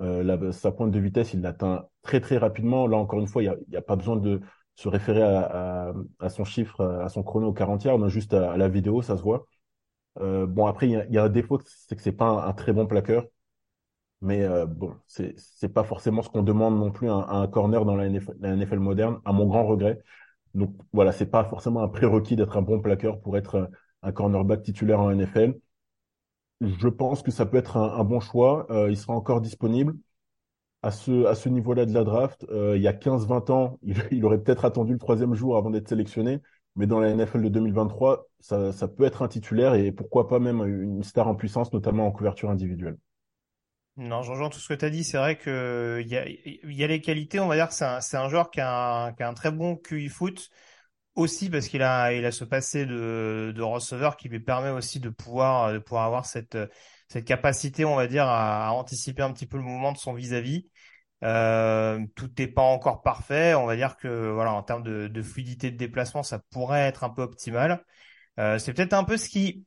Euh, 0.00 0.52
sa 0.52 0.72
pointe 0.72 0.90
de 0.90 0.98
vitesse, 0.98 1.32
il 1.34 1.40
l'atteint 1.40 1.86
très 2.02 2.20
très 2.20 2.36
rapidement. 2.36 2.86
Là, 2.86 2.96
encore 2.98 3.20
une 3.20 3.28
fois, 3.28 3.42
il 3.42 3.56
n'y 3.68 3.76
a, 3.76 3.78
a, 3.78 3.82
pas 3.82 3.96
besoin 3.96 4.16
de 4.16 4.40
se 4.74 4.88
référer 4.88 5.22
à, 5.22 5.88
à, 5.88 5.94
à, 6.20 6.28
son 6.28 6.44
chiffre, 6.44 6.84
à 6.84 7.08
son 7.08 7.22
chrono 7.22 7.48
au 7.48 7.52
40 7.52 7.84
yards, 7.84 8.08
juste 8.08 8.34
à, 8.34 8.56
la 8.56 8.68
vidéo, 8.68 9.02
ça 9.02 9.16
se 9.16 9.22
voit. 9.22 9.46
Euh, 10.20 10.46
bon, 10.46 10.66
après, 10.66 10.88
il 10.88 10.92
y 10.92 11.18
a, 11.18 11.22
a, 11.22 11.26
un 11.26 11.28
défaut, 11.28 11.60
c'est 11.64 11.96
que 11.96 12.02
c'est 12.02 12.12
pas 12.12 12.46
un, 12.46 12.52
très 12.52 12.72
bon 12.72 12.86
plaqueur. 12.86 13.26
Mais 14.20 14.42
euh, 14.42 14.66
bon, 14.66 14.94
c'est 15.06 15.34
c'est 15.38 15.68
pas 15.68 15.84
forcément 15.84 16.22
ce 16.22 16.30
qu'on 16.30 16.42
demande 16.42 16.78
non 16.78 16.90
plus 16.90 17.10
à, 17.10 17.14
un 17.14 17.46
corner 17.46 17.84
dans 17.84 17.96
la 17.96 18.08
NFL, 18.08 18.78
moderne, 18.78 19.20
à 19.24 19.32
mon 19.32 19.46
grand 19.46 19.66
regret. 19.66 20.02
Donc 20.54 20.74
voilà, 20.92 21.12
c'est 21.12 21.26
pas 21.26 21.44
forcément 21.44 21.82
un 21.82 21.88
prérequis 21.88 22.36
d'être 22.36 22.56
un 22.56 22.62
bon 22.62 22.80
plaqueur 22.80 23.20
pour 23.20 23.36
être 23.36 23.70
un 24.02 24.12
cornerback 24.12 24.62
titulaire 24.62 25.00
en 25.00 25.10
NFL. 25.10 25.54
Je 26.60 26.88
pense 26.88 27.22
que 27.22 27.30
ça 27.30 27.46
peut 27.46 27.56
être 27.56 27.76
un, 27.76 28.04
bon 28.04 28.20
choix. 28.20 28.66
Euh, 28.70 28.90
il 28.90 28.96
sera 28.96 29.14
encore 29.14 29.40
disponible 29.40 29.96
à 30.82 30.90
ce 30.90 31.48
niveau-là 31.48 31.86
de 31.86 31.94
la 31.94 32.04
draft. 32.04 32.46
Euh, 32.50 32.76
il 32.76 32.82
y 32.82 32.88
a 32.88 32.92
15-20 32.92 33.50
ans, 33.50 33.78
il, 34.10 34.24
aurait 34.24 34.38
peut-être 34.42 34.64
attendu 34.64 34.92
le 34.92 34.98
troisième 34.98 35.34
jour 35.34 35.56
avant 35.56 35.70
d'être 35.70 35.88
sélectionné. 35.88 36.40
Mais 36.76 36.86
dans 36.86 37.00
la 37.00 37.14
NFL 37.14 37.42
de 37.42 37.48
2023, 37.48 38.26
ça, 38.40 38.72
ça 38.72 38.88
peut 38.88 39.04
être 39.04 39.22
un 39.22 39.28
titulaire 39.28 39.74
et 39.74 39.92
pourquoi 39.92 40.28
pas 40.28 40.40
même 40.40 40.64
une 40.66 41.02
star 41.02 41.28
en 41.28 41.34
puissance, 41.34 41.72
notamment 41.72 42.06
en 42.06 42.12
couverture 42.12 42.50
individuelle. 42.50 42.98
Non, 43.96 44.22
je 44.22 44.30
rejoins 44.32 44.50
tout 44.50 44.58
ce 44.58 44.68
que 44.68 44.74
tu 44.74 44.84
as 44.84 44.90
dit. 44.90 45.04
C'est 45.04 45.18
vrai 45.18 45.36
que 45.36 46.02
il 46.04 46.08
y 46.08 46.84
a, 46.84 46.86
les 46.86 47.00
qualités. 47.00 47.38
On 47.38 47.46
va 47.46 47.54
dire 47.54 47.68
que 47.68 47.74
c'est 47.74 47.84
un, 47.84 48.00
un 48.24 48.28
joueur 48.28 48.50
qui 48.50 48.60
a 48.60 49.14
un, 49.18 49.34
très 49.34 49.52
bon 49.52 49.76
QI 49.76 50.08
foot 50.08 50.50
aussi 51.14 51.48
parce 51.48 51.68
qu'il 51.68 51.82
a, 51.82 52.12
il 52.12 52.24
a 52.24 52.32
ce 52.32 52.44
passé 52.44 52.86
de, 52.86 53.52
de 53.54 53.62
receveur 53.62 54.16
qui 54.16 54.28
lui 54.28 54.40
permet 54.40 54.70
aussi 54.70 54.98
de 54.98 55.10
pouvoir, 55.10 55.72
de 55.72 55.78
pouvoir 55.78 56.04
avoir 56.06 56.26
cette, 56.26 56.58
cette 57.08 57.24
capacité, 57.24 57.84
on 57.84 57.94
va 57.94 58.08
dire, 58.08 58.26
à, 58.26 58.72
anticiper 58.72 59.22
un 59.22 59.32
petit 59.32 59.46
peu 59.46 59.58
le 59.58 59.62
mouvement 59.62 59.92
de 59.92 59.98
son 59.98 60.12
vis-à-vis. 60.12 60.68
Euh, 61.22 62.04
tout 62.16 62.30
n'est 62.38 62.48
pas 62.48 62.62
encore 62.62 63.02
parfait. 63.02 63.54
On 63.54 63.66
va 63.66 63.76
dire 63.76 63.96
que 63.96 64.30
voilà, 64.30 64.52
en 64.54 64.62
termes 64.64 64.82
de, 64.82 65.06
de 65.06 65.22
fluidité 65.22 65.70
de 65.70 65.76
déplacement, 65.76 66.24
ça 66.24 66.40
pourrait 66.50 66.82
être 66.82 67.04
un 67.04 67.10
peu 67.10 67.22
optimal. 67.22 67.84
Euh, 68.40 68.58
c'est 68.58 68.72
peut-être 68.74 68.94
un 68.94 69.04
peu 69.04 69.16
ce 69.16 69.28
qui 69.28 69.64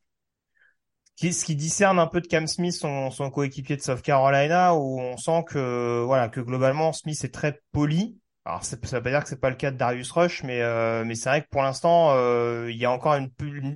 ce 1.20 1.44
qui 1.44 1.56
discerne 1.56 1.98
un 1.98 2.06
peu 2.06 2.20
de 2.20 2.28
Cam 2.28 2.46
Smith, 2.46 2.74
son, 2.74 3.10
son 3.10 3.30
coéquipier 3.30 3.76
de 3.76 3.82
South 3.82 4.02
Carolina, 4.02 4.74
où 4.74 5.00
on 5.00 5.16
sent 5.16 5.44
que 5.48 6.02
voilà 6.04 6.28
que 6.28 6.40
globalement 6.40 6.92
Smith 6.92 7.22
est 7.24 7.34
très 7.34 7.60
poli. 7.72 8.18
Alors 8.44 8.64
ça 8.64 8.76
veut 8.80 9.02
pas 9.02 9.10
dire 9.10 9.22
que 9.22 9.28
c'est 9.28 9.40
pas 9.40 9.50
le 9.50 9.56
cas 9.56 9.70
de 9.70 9.76
Darius 9.76 10.10
Rush, 10.12 10.42
mais 10.44 10.62
euh, 10.62 11.04
mais 11.04 11.16
c'est 11.16 11.28
vrai 11.28 11.42
que 11.42 11.48
pour 11.50 11.62
l'instant 11.62 12.12
euh, 12.12 12.70
il 12.70 12.78
y 12.78 12.84
a 12.84 12.90
encore 12.90 13.14
une, 13.14 13.30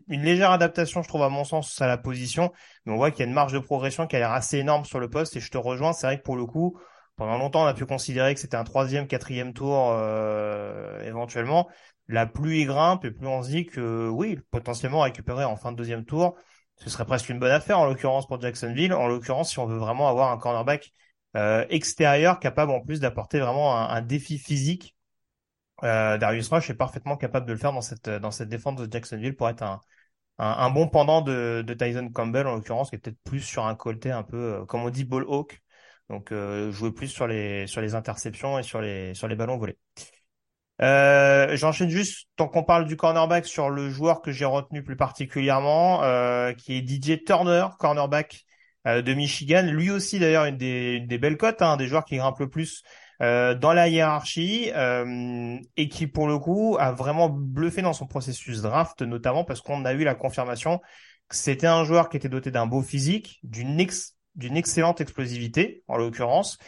une, 0.08 0.22
légère 0.22 0.50
adaptation, 0.50 1.02
je 1.02 1.08
trouve 1.08 1.24
à 1.24 1.28
mon 1.28 1.44
sens 1.44 1.82
à 1.82 1.86
la 1.86 1.98
position, 1.98 2.52
mais 2.86 2.92
on 2.92 2.96
voit 2.96 3.10
qu'il 3.10 3.20
y 3.20 3.22
a 3.24 3.26
une 3.26 3.34
marge 3.34 3.52
de 3.52 3.58
progression 3.58 4.06
qui 4.06 4.16
a 4.16 4.20
l'air 4.20 4.30
assez 4.30 4.58
énorme 4.58 4.84
sur 4.84 5.00
le 5.00 5.10
poste. 5.10 5.36
Et 5.36 5.40
je 5.40 5.50
te 5.50 5.58
rejoins, 5.58 5.92
c'est 5.92 6.06
vrai 6.06 6.18
que 6.18 6.22
pour 6.22 6.36
le 6.36 6.46
coup, 6.46 6.78
pendant 7.16 7.36
longtemps 7.38 7.64
on 7.64 7.66
a 7.66 7.74
pu 7.74 7.86
considérer 7.86 8.34
que 8.34 8.40
c'était 8.40 8.56
un 8.56 8.64
troisième, 8.64 9.06
quatrième 9.06 9.52
tour 9.52 9.90
euh, 9.92 11.02
éventuellement. 11.02 11.68
La 12.08 12.26
plus 12.26 12.60
il 12.60 12.66
grimpe 12.66 13.04
et 13.04 13.10
plus 13.10 13.26
on 13.26 13.42
se 13.42 13.50
dit 13.50 13.66
que 13.66 14.08
oui, 14.08 14.38
potentiellement 14.50 15.00
récupérer 15.00 15.44
en 15.44 15.56
fin 15.56 15.72
de 15.72 15.76
deuxième 15.76 16.04
tour 16.04 16.36
ce 16.82 16.90
serait 16.90 17.04
presque 17.04 17.28
une 17.28 17.38
bonne 17.38 17.52
affaire 17.52 17.78
en 17.78 17.86
l'occurrence 17.86 18.26
pour 18.26 18.40
Jacksonville. 18.40 18.92
En 18.92 19.06
l'occurrence, 19.06 19.50
si 19.50 19.58
on 19.60 19.66
veut 19.66 19.78
vraiment 19.78 20.08
avoir 20.08 20.32
un 20.32 20.38
cornerback 20.38 20.92
euh, 21.36 21.64
extérieur 21.70 22.40
capable 22.40 22.72
en 22.72 22.80
plus 22.80 22.98
d'apporter 23.00 23.38
vraiment 23.38 23.78
un, 23.88 24.02
défi 24.02 24.36
physique, 24.36 24.96
euh, 25.84 26.18
Darius 26.18 26.48
Rush 26.48 26.70
est 26.70 26.74
parfaitement 26.74 27.16
capable 27.16 27.46
de 27.46 27.52
le 27.52 27.58
faire 27.58 27.72
dans 27.72 27.80
cette 27.82 28.08
dans 28.08 28.30
cette 28.30 28.48
défense 28.48 28.76
de 28.76 28.90
Jacksonville 28.90 29.36
pour 29.36 29.48
être 29.48 29.62
un 29.62 29.80
un, 30.38 30.70
bon 30.70 30.88
pendant 30.88 31.22
de, 31.22 31.62
de 31.64 31.74
Tyson 31.74 32.08
Campbell 32.12 32.46
en 32.48 32.56
l'occurrence, 32.56 32.90
qui 32.90 32.96
est 32.96 32.98
peut-être 32.98 33.20
plus 33.22 33.40
sur 33.40 33.66
un 33.66 33.76
côté 33.76 34.10
un 34.10 34.24
peu, 34.24 34.64
comme 34.66 34.82
on 34.82 34.90
dit, 34.90 35.04
ball 35.04 35.24
hawk. 35.28 35.62
Donc 36.08 36.32
jouer 36.70 36.92
plus 36.92 37.08
sur 37.08 37.26
les 37.28 37.66
sur 37.68 37.80
les 37.80 37.94
interceptions 37.94 38.58
et 38.58 38.62
sur 38.64 38.80
les 38.80 39.14
sur 39.14 39.28
les 39.28 39.36
ballons 39.36 39.58
volés. 39.58 39.78
Euh, 40.82 41.56
J'enchaîne 41.56 41.90
juste, 41.90 42.28
tant 42.36 42.48
qu'on 42.48 42.64
parle 42.64 42.86
du 42.86 42.96
cornerback, 42.96 43.46
sur 43.46 43.70
le 43.70 43.90
joueur 43.90 44.20
que 44.20 44.32
j'ai 44.32 44.44
retenu 44.44 44.82
plus 44.82 44.96
particulièrement, 44.96 46.02
euh, 46.02 46.52
qui 46.52 46.76
est 46.76 46.88
DJ 46.88 47.22
Turner, 47.24 47.66
cornerback 47.78 48.44
euh, 48.88 49.00
de 49.02 49.14
Michigan. 49.14 49.62
Lui 49.62 49.90
aussi, 49.90 50.18
d'ailleurs, 50.18 50.44
une 50.44 50.56
des, 50.56 50.94
une 50.96 51.06
des 51.06 51.18
belles 51.18 51.36
cotes, 51.36 51.62
hein, 51.62 51.76
des 51.76 51.86
joueurs 51.86 52.04
qui 52.04 52.16
grimpent 52.16 52.40
le 52.40 52.48
plus 52.48 52.82
euh, 53.22 53.54
dans 53.54 53.72
la 53.72 53.88
hiérarchie 53.88 54.72
euh, 54.74 55.56
et 55.76 55.88
qui, 55.88 56.08
pour 56.08 56.26
le 56.26 56.38
coup, 56.38 56.76
a 56.80 56.90
vraiment 56.90 57.28
bluffé 57.28 57.80
dans 57.80 57.92
son 57.92 58.06
processus 58.06 58.62
draft, 58.62 59.02
notamment 59.02 59.44
parce 59.44 59.60
qu'on 59.60 59.84
a 59.84 59.92
eu 59.92 60.02
la 60.02 60.16
confirmation 60.16 60.80
que 61.28 61.36
c'était 61.36 61.68
un 61.68 61.84
joueur 61.84 62.08
qui 62.08 62.16
était 62.16 62.28
doté 62.28 62.50
d'un 62.50 62.66
beau 62.66 62.82
physique, 62.82 63.38
d'une 63.44 63.78
ex 63.80 64.16
d'une 64.34 64.56
excellente 64.56 65.02
explosivité, 65.02 65.84
en 65.88 65.98
l'occurrence. 65.98 66.58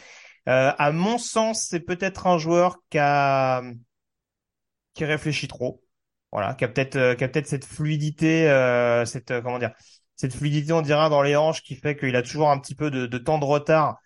Euh, 0.47 0.71
à 0.77 0.91
mon 0.91 1.17
sens, 1.17 1.65
c'est 1.67 1.79
peut-être 1.79 2.27
un 2.27 2.37
joueur 2.37 2.77
qui 2.91 2.99
a 2.99 3.63
qui 4.95 5.05
réfléchit 5.05 5.47
trop. 5.47 5.81
Voilà, 6.31 6.55
qui 6.55 6.65
a 6.65 6.67
peut-être 6.67 6.95
euh, 6.97 7.15
peut-être 7.15 7.47
cette 7.47 7.65
fluidité, 7.65 8.49
euh, 8.49 9.05
cette 9.05 9.31
euh, 9.31 9.41
comment 9.41 9.59
dire, 9.59 9.71
cette 10.15 10.33
fluidité 10.33 10.73
on 10.73 10.81
dira 10.81 11.09
dans 11.09 11.21
les 11.21 11.35
hanches 11.35 11.61
qui 11.61 11.75
fait 11.75 11.95
qu'il 11.95 12.15
a 12.15 12.21
toujours 12.23 12.49
un 12.49 12.59
petit 12.59 12.75
peu 12.75 12.91
de, 12.91 13.05
de, 13.05 13.17
temps 13.17 13.37
de 13.39 13.45
retard. 13.45 13.97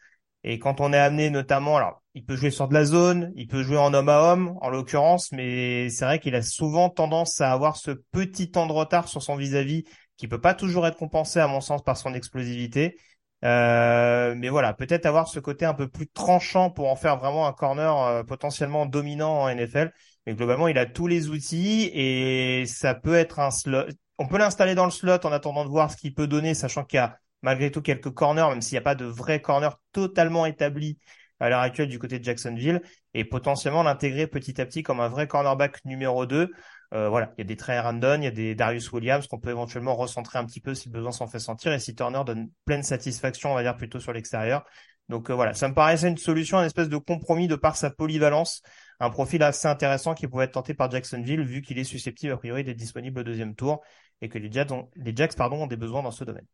Et 0.43 0.59
quand 0.59 0.81
on 0.81 0.93
est 0.93 0.97
amené 0.97 1.29
notamment, 1.29 1.77
alors 1.77 2.03
il 2.13 2.25
peut 2.25 2.35
jouer 2.35 2.51
sur 2.51 2.67
de 2.67 2.73
la 2.73 2.85
zone, 2.85 3.31
il 3.35 3.47
peut 3.47 3.63
jouer 3.63 3.77
en 3.77 3.93
homme 3.93 4.09
à 4.09 4.21
homme 4.21 4.57
en 4.61 4.69
l'occurrence, 4.69 5.31
mais 5.31 5.89
c'est 5.89 6.05
vrai 6.05 6.19
qu'il 6.19 6.35
a 6.35 6.41
souvent 6.41 6.89
tendance 6.89 7.41
à 7.41 7.51
avoir 7.51 7.77
ce 7.77 7.91
petit 8.11 8.51
temps 8.51 8.67
de 8.67 8.73
retard 8.73 9.07
sur 9.07 9.21
son 9.23 9.35
vis-à-vis 9.35 9.85
qui 10.17 10.27
peut 10.27 10.41
pas 10.41 10.53
toujours 10.53 10.85
être 10.87 10.97
compensé 10.97 11.39
à 11.39 11.47
mon 11.47 11.61
sens 11.61 11.81
par 11.83 11.97
son 11.97 12.13
explosivité. 12.13 12.97
Euh, 13.45 14.35
mais 14.37 14.49
voilà, 14.49 14.73
peut-être 14.73 15.05
avoir 15.05 15.27
ce 15.29 15.39
côté 15.39 15.65
un 15.65 15.73
peu 15.73 15.87
plus 15.87 16.07
tranchant 16.09 16.69
pour 16.69 16.89
en 16.89 16.95
faire 16.95 17.17
vraiment 17.17 17.47
un 17.47 17.53
corner 17.53 17.97
euh, 17.97 18.23
potentiellement 18.23 18.85
dominant 18.85 19.43
en 19.43 19.49
NFL. 19.49 19.91
Mais 20.29 20.35
globalement, 20.35 20.67
il 20.67 20.77
a 20.77 20.85
tous 20.85 21.07
les 21.07 21.29
outils 21.29 21.89
et 21.91 22.63
ça 22.67 22.93
peut 22.93 23.15
être 23.15 23.39
un 23.39 23.49
slot. 23.49 23.85
On 24.19 24.27
peut 24.27 24.37
l'installer 24.37 24.75
dans 24.75 24.85
le 24.85 24.91
slot 24.91 25.25
en 25.25 25.31
attendant 25.31 25.65
de 25.65 25.71
voir 25.71 25.89
ce 25.89 25.97
qu'il 25.97 26.13
peut 26.13 26.27
donner, 26.27 26.53
sachant 26.53 26.83
qu'il 26.83 26.97
y 26.97 26.99
a 26.99 27.17
malgré 27.41 27.71
tout 27.71 27.81
quelques 27.81 28.11
corners, 28.11 28.47
même 28.47 28.61
s'il 28.61 28.75
n'y 28.75 28.77
a 28.77 28.83
pas 28.83 28.93
de 28.93 29.05
vrai 29.05 29.41
corner 29.41 29.81
totalement 29.91 30.45
établi 30.45 30.99
à 31.39 31.49
l'heure 31.49 31.61
actuelle 31.61 31.87
du 31.87 31.97
côté 31.97 32.19
de 32.19 32.23
Jacksonville, 32.23 32.83
et 33.15 33.25
potentiellement 33.25 33.81
l'intégrer 33.81 34.27
petit 34.27 34.61
à 34.61 34.67
petit 34.67 34.83
comme 34.83 34.99
un 34.99 35.07
vrai 35.07 35.27
cornerback 35.27 35.83
numéro 35.83 36.27
2 36.27 36.51
euh, 36.93 37.09
voilà, 37.09 37.33
il 37.37 37.41
y 37.41 37.43
a 37.43 37.45
des 37.45 37.55
Trey 37.55 37.79
Randon, 37.79 38.17
il 38.21 38.25
y 38.25 38.27
a 38.27 38.31
des 38.31 38.53
Darius 38.53 38.91
Williams 38.91 39.25
qu'on 39.25 39.39
peut 39.39 39.49
éventuellement 39.49 39.95
recentrer 39.95 40.37
un 40.37 40.45
petit 40.45 40.59
peu 40.59 40.75
si 40.75 40.89
le 40.89 40.93
besoin 40.93 41.11
s'en 41.11 41.27
fait 41.27 41.39
sentir 41.39 41.71
et 41.71 41.79
si 41.79 41.95
Turner 41.95 42.21
donne 42.23 42.49
pleine 42.65 42.83
satisfaction, 42.83 43.51
on 43.51 43.55
va 43.55 43.63
dire 43.63 43.77
plutôt 43.77 43.99
sur 43.99 44.13
l'extérieur. 44.13 44.63
Donc 45.07 45.29
euh, 45.29 45.33
voilà, 45.33 45.53
ça 45.53 45.67
me 45.67 45.73
paraissait 45.73 46.07
une 46.07 46.17
solution, 46.17 46.59
un 46.59 46.65
espèce 46.65 46.89
de 46.89 46.97
compromis 46.97 47.47
de 47.47 47.55
par 47.55 47.75
sa 47.75 47.89
polyvalence, 47.89 48.61
un 48.99 49.09
profil 49.09 49.43
assez 49.43 49.67
intéressant 49.67 50.13
qui 50.13 50.27
pouvait 50.27 50.45
être 50.45 50.53
tenté 50.53 50.73
par 50.73 50.91
Jacksonville 50.91 51.41
vu 51.41 51.61
qu'il 51.61 51.79
est 51.79 51.83
susceptible 51.83 52.33
a 52.33 52.37
priori 52.37 52.63
d'être 52.63 52.77
disponible 52.77 53.21
au 53.21 53.23
deuxième 53.23 53.55
tour 53.55 53.81
et 54.21 54.29
que 54.29 54.37
les 54.37 54.51
Jacks 54.51 54.71
ont, 54.71 55.67
des 55.67 55.77
besoins 55.77 56.03
dans 56.03 56.11
ce 56.11 56.23
domaine. 56.23 56.45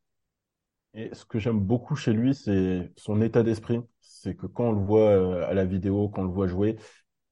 Et 0.93 1.13
ce 1.13 1.25
que 1.25 1.39
j'aime 1.39 1.59
beaucoup 1.59 1.95
chez 1.95 2.13
lui, 2.13 2.33
c'est 2.33 2.91
son 2.95 3.21
état 3.21 3.43
d'esprit. 3.43 3.81
C'est 4.01 4.35
que 4.35 4.45
quand 4.45 4.69
on 4.69 4.71
le 4.71 4.79
voit 4.79 5.09
euh, 5.09 5.49
à 5.49 5.53
la 5.53 5.65
vidéo, 5.65 6.09
quand 6.09 6.21
on 6.21 6.25
le 6.25 6.31
voit 6.31 6.47
jouer, 6.47 6.77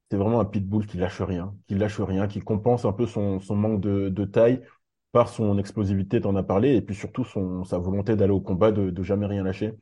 c'est 0.10 0.17
vraiment 0.17 0.39
un 0.39 0.46
pitbull 0.46 0.86
qui 0.86 0.98
lâche 0.98 1.22
rien, 1.22 1.55
qui 1.67 1.75
lâche 1.75 2.00
rien, 2.00 2.27
qui 2.27 2.39
compense 2.39 2.86
un 2.86 2.91
peu 2.91 3.08
son, 3.08 3.39
manque 3.51 3.82
de, 3.82 4.25
taille 4.25 4.62
par 5.12 5.29
son 5.29 5.58
explosivité, 5.58 6.22
t'en 6.22 6.36
as 6.36 6.43
parlé, 6.43 6.75
et 6.75 6.82
puis 6.82 6.96
surtout 6.96 7.25
sa 7.65 7.77
volonté 7.77 8.15
d'aller 8.15 8.34
au 8.34 8.41
combat, 8.41 8.72
de, 8.72 9.03
jamais 9.03 9.27
rien 9.27 9.43
lâcher. 9.43 9.74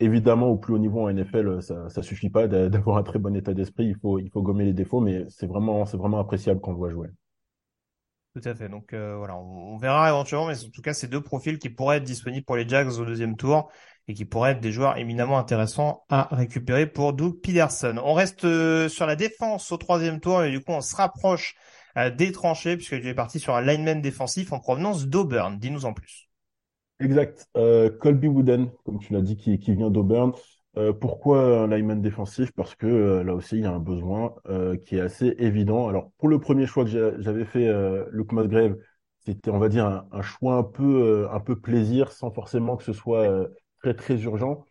Évidemment, 0.00 0.46
au 0.46 0.56
plus 0.56 0.74
haut 0.74 0.78
niveau 0.78 1.00
en 1.00 1.12
NFL, 1.12 1.60
ça, 1.60 1.88
ça 1.88 2.02
suffit 2.02 2.30
pas 2.30 2.46
d'avoir 2.68 2.98
un 2.98 3.02
très 3.02 3.18
bon 3.18 3.34
état 3.34 3.54
d'esprit. 3.54 3.86
Il 3.86 3.96
faut, 4.30 4.42
gommer 4.42 4.64
les 4.64 4.72
défauts, 4.72 5.00
mais 5.00 5.24
c'est 5.28 5.46
vraiment, 5.46 5.84
appréciable 6.18 6.60
quand 6.60 6.70
on 6.70 6.74
le 6.74 6.78
voit 6.78 6.90
jouer. 6.90 7.08
Tout 8.34 8.48
à 8.48 8.54
fait. 8.54 8.68
Donc 8.68 8.92
euh, 8.92 9.16
voilà, 9.16 9.36
on, 9.36 9.76
verra 9.78 10.08
éventuellement, 10.10 10.46
mais 10.46 10.64
en 10.64 10.70
tout 10.70 10.82
cas, 10.82 10.94
c'est 10.94 11.08
deux 11.08 11.22
profils 11.22 11.58
qui 11.58 11.70
pourraient 11.70 11.96
être 11.96 12.04
disponibles 12.04 12.44
pour 12.44 12.56
les 12.56 12.68
Jags 12.68 12.88
au 12.98 13.04
deuxième 13.04 13.36
tour 13.36 13.70
et 14.06 14.14
qui 14.14 14.24
pourraient 14.24 14.52
être 14.52 14.60
des 14.60 14.70
joueurs 14.70 14.96
éminemment 14.96 15.38
intéressants 15.38 16.04
à 16.08 16.28
récupérer 16.30 16.86
pour 16.86 17.12
Doug 17.12 17.40
Peterson. 17.42 18.00
On 18.02 18.14
reste 18.14 18.44
euh, 18.44 18.88
sur 18.88 19.06
la 19.06 19.16
défense 19.16 19.72
au 19.72 19.76
troisième 19.76 20.20
tour 20.20 20.44
et 20.44 20.50
du 20.50 20.60
coup 20.60 20.72
on 20.72 20.80
se 20.80 20.94
rapproche 20.94 21.56
euh, 21.96 22.10
des 22.10 22.30
tranchées 22.30 22.76
puisque 22.76 23.00
tu 23.00 23.08
es 23.08 23.14
parti 23.14 23.40
sur 23.40 23.54
un 23.54 23.60
lineman 23.60 24.00
défensif 24.00 24.52
en 24.52 24.60
provenance 24.60 25.08
d'Auburn. 25.08 25.58
Dis-nous 25.58 25.84
en 25.84 25.92
plus. 25.92 26.27
Exact. 27.00 27.48
Euh, 27.56 27.90
Colby 27.90 28.28
Wooden, 28.28 28.70
comme 28.84 28.98
tu 28.98 29.12
l'as 29.12 29.22
dit, 29.22 29.36
qui, 29.36 29.56
vient 29.74 29.90
d'Auburn. 29.90 30.32
Euh, 30.76 30.92
pourquoi 30.92 31.62
un 31.62 31.66
lineman 31.68 32.00
défensif? 32.00 32.50
Parce 32.52 32.74
que 32.74 33.22
là 33.22 33.34
aussi, 33.34 33.56
il 33.56 33.62
y 33.62 33.66
a 33.66 33.72
un 33.72 33.78
besoin 33.78 34.34
qui 34.84 34.96
est 34.96 35.00
assez 35.00 35.34
évident. 35.38 35.88
Alors, 35.88 36.10
pour 36.18 36.28
le 36.28 36.38
premier 36.40 36.66
choix 36.66 36.84
que 36.84 37.20
j'avais 37.20 37.44
fait, 37.44 37.72
Luke 38.10 38.32
Musgrave, 38.32 38.76
c'était, 39.24 39.50
on 39.50 39.58
va 39.58 39.68
dire, 39.68 40.06
un, 40.10 40.22
choix 40.22 40.56
un 40.56 40.62
peu, 40.62 41.28
un 41.30 41.40
peu 41.40 41.56
plaisir, 41.56 42.12
sans 42.12 42.30
forcément 42.30 42.76
que 42.76 42.84
ce 42.84 42.92
soit 42.92 43.48
très 43.80 43.94
très 43.94 44.20
urgent. 44.22 44.64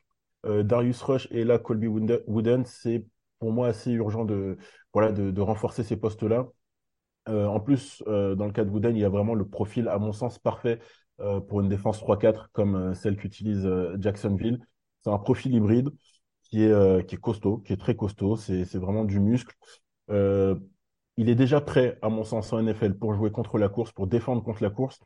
Euh, 0.46 0.64
Darius 0.64 1.02
Rush 1.02 1.28
et 1.32 1.44
là 1.44 1.60
Colby 1.60 1.88
Wooden, 1.88 2.66
c'est 2.66 3.06
pour 3.40 3.52
moi 3.52 3.68
assez 3.68 3.92
urgent 3.92 4.26
de 4.26 4.58
voilà 4.94 5.12
de, 5.12 5.42
renforcer 5.42 5.84
ces 5.84 5.98
postes-là. 5.98 6.48
Euh, 7.30 7.46
en 7.46 7.60
plus, 7.60 8.04
euh, 8.08 8.36
dans 8.36 8.46
le 8.46 8.52
cas 8.54 8.64
de 8.64 8.70
Wooden, 8.70 8.96
il 8.96 9.02
y 9.02 9.06
a 9.06 9.10
vraiment 9.10 9.36
le 9.36 9.46
profil, 9.48 9.90
à 9.90 9.98
mon 10.00 10.14
sens, 10.14 10.40
parfait 10.40 10.80
euh, 10.80 10.82
pour 11.48 11.62
une 11.62 11.70
défense 11.70 12.00
3-4 12.00 12.50
comme 12.54 12.76
euh, 12.76 12.94
celle 12.94 13.18
qu'utilise 13.18 13.66
euh, 13.66 13.96
Jacksonville. 14.00 14.60
C'est 15.04 15.10
un 15.10 15.18
profil 15.18 15.54
hybride 15.54 15.90
qui 16.44 16.64
est 16.64 17.06
qui 17.08 17.16
est 17.16 17.18
costaud, 17.20 17.58
qui 17.60 17.74
est 17.74 17.78
très 17.78 17.96
costaud. 17.96 18.38
C'est 18.38 18.66
c'est 18.66 18.78
vraiment 18.78 19.04
du 19.04 19.20
muscle. 19.20 19.54
il 20.10 21.30
est 21.30 21.36
déjà 21.36 21.62
prêt, 21.62 21.98
à 22.02 22.10
mon 22.10 22.24
sens, 22.24 22.54
en 22.54 22.62
NFL 22.62 22.98
pour 22.98 23.14
jouer 23.14 23.32
contre 23.32 23.58
la 23.58 23.70
course, 23.70 23.92
pour 23.92 24.08
défendre 24.08 24.44
contre 24.44 24.64
la 24.64 24.70
course. 24.70 25.00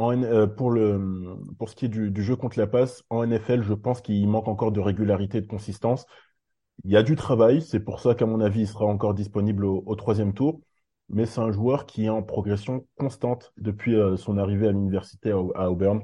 Euh, 0.00 0.46
pour, 0.46 0.70
le, 0.70 1.36
pour 1.58 1.68
ce 1.68 1.74
qui 1.74 1.86
est 1.86 1.88
du, 1.88 2.22
jeu 2.22 2.36
contre 2.36 2.58
la 2.58 2.68
passe, 2.68 3.02
en 3.10 3.26
NFL, 3.26 3.62
je 3.62 3.74
pense 3.74 4.00
qu'il 4.00 4.28
manque 4.28 4.46
encore 4.46 4.70
de 4.70 4.80
régularité 4.80 5.40
de 5.40 5.46
consistance. 5.46 6.06
Il 6.84 6.92
y 6.92 6.96
a 6.96 7.02
du 7.02 7.16
travail, 7.16 7.62
c'est 7.62 7.80
pour 7.80 8.00
ça 8.00 8.14
qu'à 8.14 8.26
mon 8.26 8.40
avis, 8.40 8.60
il 8.60 8.68
sera 8.68 8.84
encore 8.86 9.14
disponible 9.14 9.64
au, 9.64 9.94
troisième 9.96 10.34
tour. 10.34 10.60
Mais 11.08 11.26
c'est 11.26 11.40
un 11.40 11.52
joueur 11.52 11.86
qui 11.86 12.04
est 12.06 12.08
en 12.08 12.22
progression 12.22 12.86
constante 12.96 13.52
depuis 13.56 13.94
euh, 13.96 14.16
son 14.16 14.38
arrivée 14.38 14.68
à 14.68 14.72
l'université 14.72 15.30
à, 15.30 15.70
Auburn, 15.70 16.02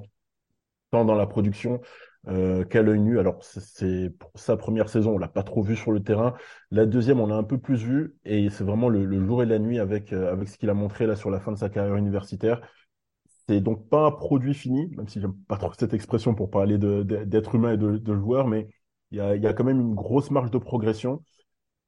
tant 0.91 1.05
dans 1.05 1.15
la 1.15 1.27
production 1.27 1.81
euh, 2.29 2.65
qu'à 2.65 2.83
l'œil 2.83 3.01
nu. 3.01 3.19
Alors 3.19 3.43
c'est 3.43 4.15
sa 4.35 4.57
première 4.57 4.89
saison, 4.89 5.15
on 5.15 5.19
l'a 5.19 5.29
pas 5.29 5.43
trop 5.43 5.63
vu 5.63 5.77
sur 5.77 5.93
le 5.93 6.03
terrain. 6.03 6.35
La 6.71 6.87
deuxième, 6.87 7.21
on 7.21 7.27
l'a 7.27 7.37
un 7.37 7.45
peu 7.45 7.59
plus 7.59 7.83
vu, 7.85 8.17
et 8.25 8.49
c'est 8.51 8.65
vraiment 8.65 8.89
le, 8.89 9.27
jour 9.27 9.43
et 9.43 9.47
la 9.47 9.59
nuit 9.59 9.79
avec 9.79 10.13
avec 10.13 10.49
ce 10.49 10.57
qu'il 10.59 10.71
a 10.71 10.75
montré 10.75 11.07
là 11.07 11.17
sur 11.17 11.31
la 11.31 11.41
fin 11.41 11.53
de 11.53 11.59
sa 11.59 11.69
carrière 11.69 11.97
universitaire. 11.97 12.61
C'est 13.47 13.61
donc 13.61 13.89
pas 13.89 14.07
un 14.07 14.11
produit 14.11 14.55
fini, 14.55 14.89
même 14.97 15.09
si 15.09 15.21
j'aime 15.21 15.35
pas 15.49 15.59
trop 15.59 15.73
cette 15.79 15.93
expression 15.93 16.35
pour 16.35 16.51
parler 16.51 16.79
d'être 16.79 17.55
humain 17.55 17.75
et 17.75 17.77
de, 17.77 18.15
joueur, 18.17 18.47
mais 18.47 18.69
il 19.11 19.19
y 19.19 19.21
a, 19.21 19.53
quand 19.53 19.65
même 19.65 19.81
une 19.81 19.95
grosse 19.95 20.31
marge 20.31 20.51
de 20.51 20.59
progression. 20.59 21.23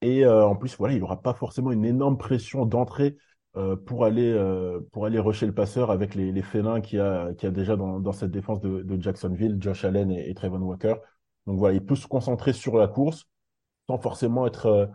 Et 0.03 0.25
euh, 0.25 0.47
en 0.47 0.57
plus, 0.57 0.77
voilà, 0.77 0.95
il 0.95 1.01
n'aura 1.01 1.23
pas 1.23 1.35
forcément 1.35 1.73
une 1.73 1.85
énorme 1.85 2.19
pression 2.19 2.67
d'entrée 2.67 3.17
euh, 3.57 3.77
pour 3.77 4.05
aller 4.05 4.31
euh, 4.33 4.81
pour 4.93 5.07
aller 5.07 5.19
rusher 5.19 5.47
le 5.47 5.55
passeur 5.55 5.91
avec 5.91 6.15
les, 6.15 6.43
félins 6.43 6.81
qu'il 6.81 6.99
y 6.99 7.03
a, 7.03 7.27
a 7.27 7.51
déjà 7.51 7.77
dans, 7.77 8.13
cette 8.13 8.31
défense 8.31 8.61
de, 8.61 9.01
Jacksonville, 9.01 9.57
Josh 9.61 9.85
Allen 9.85 10.11
et, 10.11 10.29
et, 10.31 10.35
Trevon 10.35 10.61
Walker. 10.61 10.97
Donc 11.47 11.59
voilà, 11.59 11.75
il 11.75 11.85
peut 11.85 11.97
se 11.97 12.07
concentrer 12.07 12.53
sur 12.53 12.77
la 12.77 12.89
course 12.89 13.25
sans 13.89 13.99
forcément 13.99 14.47
être 14.47 14.91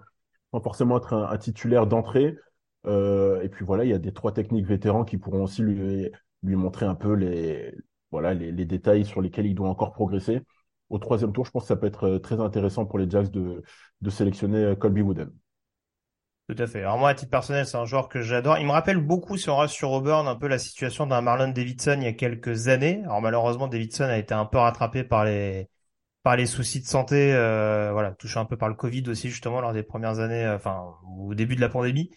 sans 0.54 0.62
forcément 0.62 0.98
être 0.98 1.14
un, 1.14 1.38
titulaire 1.38 1.88
d'entrée. 1.88 2.38
Et 2.86 3.50
puis 3.52 3.66
voilà, 3.66 3.86
il 3.86 3.90
y 3.90 3.94
a 3.94 4.00
des 4.00 4.14
trois 4.14 4.34
techniques 4.34 4.66
vétérans 4.66 5.06
qui 5.06 5.18
pourront 5.18 5.44
aussi 5.44 5.62
lui 5.62 6.10
lui 6.44 6.56
montrer 6.56 6.86
un 6.86 6.96
peu 6.96 7.14
les, 7.14 7.74
voilà, 8.12 8.34
les, 8.34 8.66
détails 8.66 9.06
sur 9.06 9.22
lesquels 9.22 9.46
il 9.46 9.56
doit 9.56 9.70
encore 9.70 9.94
progresser. 9.94 10.42
Au 10.92 11.00
troisième 11.00 11.32
tour, 11.32 11.46
je 11.46 11.52
pense 11.52 11.64
que 11.64 11.68
ça 11.70 11.78
peut 11.78 11.88
être 11.88 12.04
euh, 12.04 12.20
très 12.20 12.42
intéressant 12.42 12.86
pour 12.86 13.00
les 13.00 13.10
Jacks 13.10 13.32
de, 13.32 13.64
sélectionner 14.10 14.58
euh, 14.58 14.76
Colby 14.76 15.02
Wooden. 15.02 15.32
Tout 16.50 16.56
à 16.58 16.68
fait. 16.68 16.82
Alors 16.82 16.98
moi, 16.98 17.08
à 17.08 17.14
titre 17.14 17.32
personnel, 17.32 17.66
c'est 17.66 17.78
un 17.78 17.86
joueur 17.86 18.10
que 18.10 18.22
j'adore. 18.22 18.58
Il 18.58 18.66
me 18.66 18.72
rappelle 18.72 18.98
beaucoup, 18.98 19.38
si 19.38 19.50
on 19.50 19.56
reste 19.56 19.74
sur 19.74 19.92
Auburn, 19.92 20.28
un 20.28 20.36
peu 20.36 20.48
la 20.48 20.60
situation 20.60 21.08
d'un 21.08 21.22
Marlon 21.22 21.48
Davidson 21.48 21.96
il 21.96 22.04
y 22.04 22.08
a 22.08 22.12
quelques 22.12 22.68
années. 22.68 23.02
Alors 23.06 23.22
malheureusement, 23.22 23.70
Davidson 23.70 24.04
a 24.04 24.18
été 24.18 24.34
un 24.34 24.46
peu 24.46 24.58
rattrapé 24.58 25.06
par 25.06 25.24
les 25.24 25.70
par 26.24 26.36
les 26.36 26.46
soucis 26.46 26.82
de 26.82 26.86
santé, 26.86 27.34
euh, 27.34 27.92
voilà, 27.94 28.12
touché 28.12 28.38
un 28.38 28.46
peu 28.46 28.58
par 28.58 28.68
le 28.68 28.76
Covid 28.76 29.04
aussi 29.08 29.30
justement 29.30 29.62
lors 29.62 29.74
des 29.74 29.84
premières 29.84 30.20
années, 30.20 30.48
enfin 30.50 30.94
au 31.18 31.34
début 31.34 31.56
de 31.56 31.62
la 31.62 31.70
pandémie. 31.70 32.12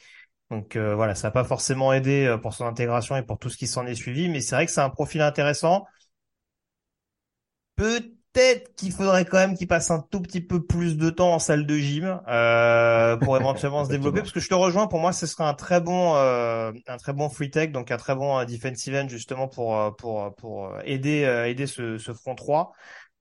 Donc 0.50 0.76
voilà, 0.76 1.14
ça 1.14 1.28
n'a 1.28 1.32
pas 1.32 1.44
forcément 1.44 1.92
aidé 1.92 2.37
pour 2.42 2.54
son 2.54 2.66
intégration 2.66 3.16
et 3.16 3.22
pour 3.22 3.38
tout 3.38 3.50
ce 3.50 3.56
qui 3.56 3.66
s'en 3.68 3.87
est 3.87 3.94
suivi, 3.94 4.28
mais 4.28 4.40
c'est 4.40 4.56
vrai 4.56 4.66
que 4.66 4.72
c'est 4.72 4.80
un 4.80 4.90
profil 4.90 5.22
intéressant. 5.22 5.87
Peut-être 8.35 8.75
qu'il 8.75 8.92
faudrait 8.92 9.25
quand 9.25 9.38
même 9.38 9.57
qu'il 9.57 9.68
passe 9.68 9.90
un 9.90 10.01
tout 10.01 10.20
petit 10.20 10.40
peu 10.40 10.64
plus 10.64 10.97
de 10.97 11.09
temps 11.09 11.33
en 11.35 11.38
salle 11.38 11.66
de 11.66 11.77
gym 11.77 12.20
euh, 12.29 13.16
pour 13.16 13.37
éventuellement 13.37 13.85
se 13.85 13.90
développer. 13.90 14.20
Parce 14.20 14.33
que 14.33 14.40
je 14.40 14.49
te 14.49 14.55
rejoins, 14.55 14.88
pour 14.88 15.01
moi, 15.01 15.12
ce 15.12 15.27
serait 15.27 15.44
un 15.44 15.55
très 15.55 15.81
bon, 15.81 16.16
euh, 16.16 16.73
un 16.88 16.97
très 16.99 17.12
bon 17.12 17.29
free 17.31 17.51
tech, 17.51 17.70
donc 17.70 17.90
un 17.90 17.97
très 17.97 18.14
bon 18.14 18.38
euh, 18.38 18.44
defensive 18.44 18.94
end 18.97 19.09
justement 19.09 19.49
pour 19.49 19.79
euh, 19.79 19.90
pour 19.92 20.35
pour 20.37 20.75
aider 20.85 21.23
aider 21.47 21.66
ce, 21.66 21.97
ce 21.99 22.12
front 22.12 22.35
3. 22.35 22.73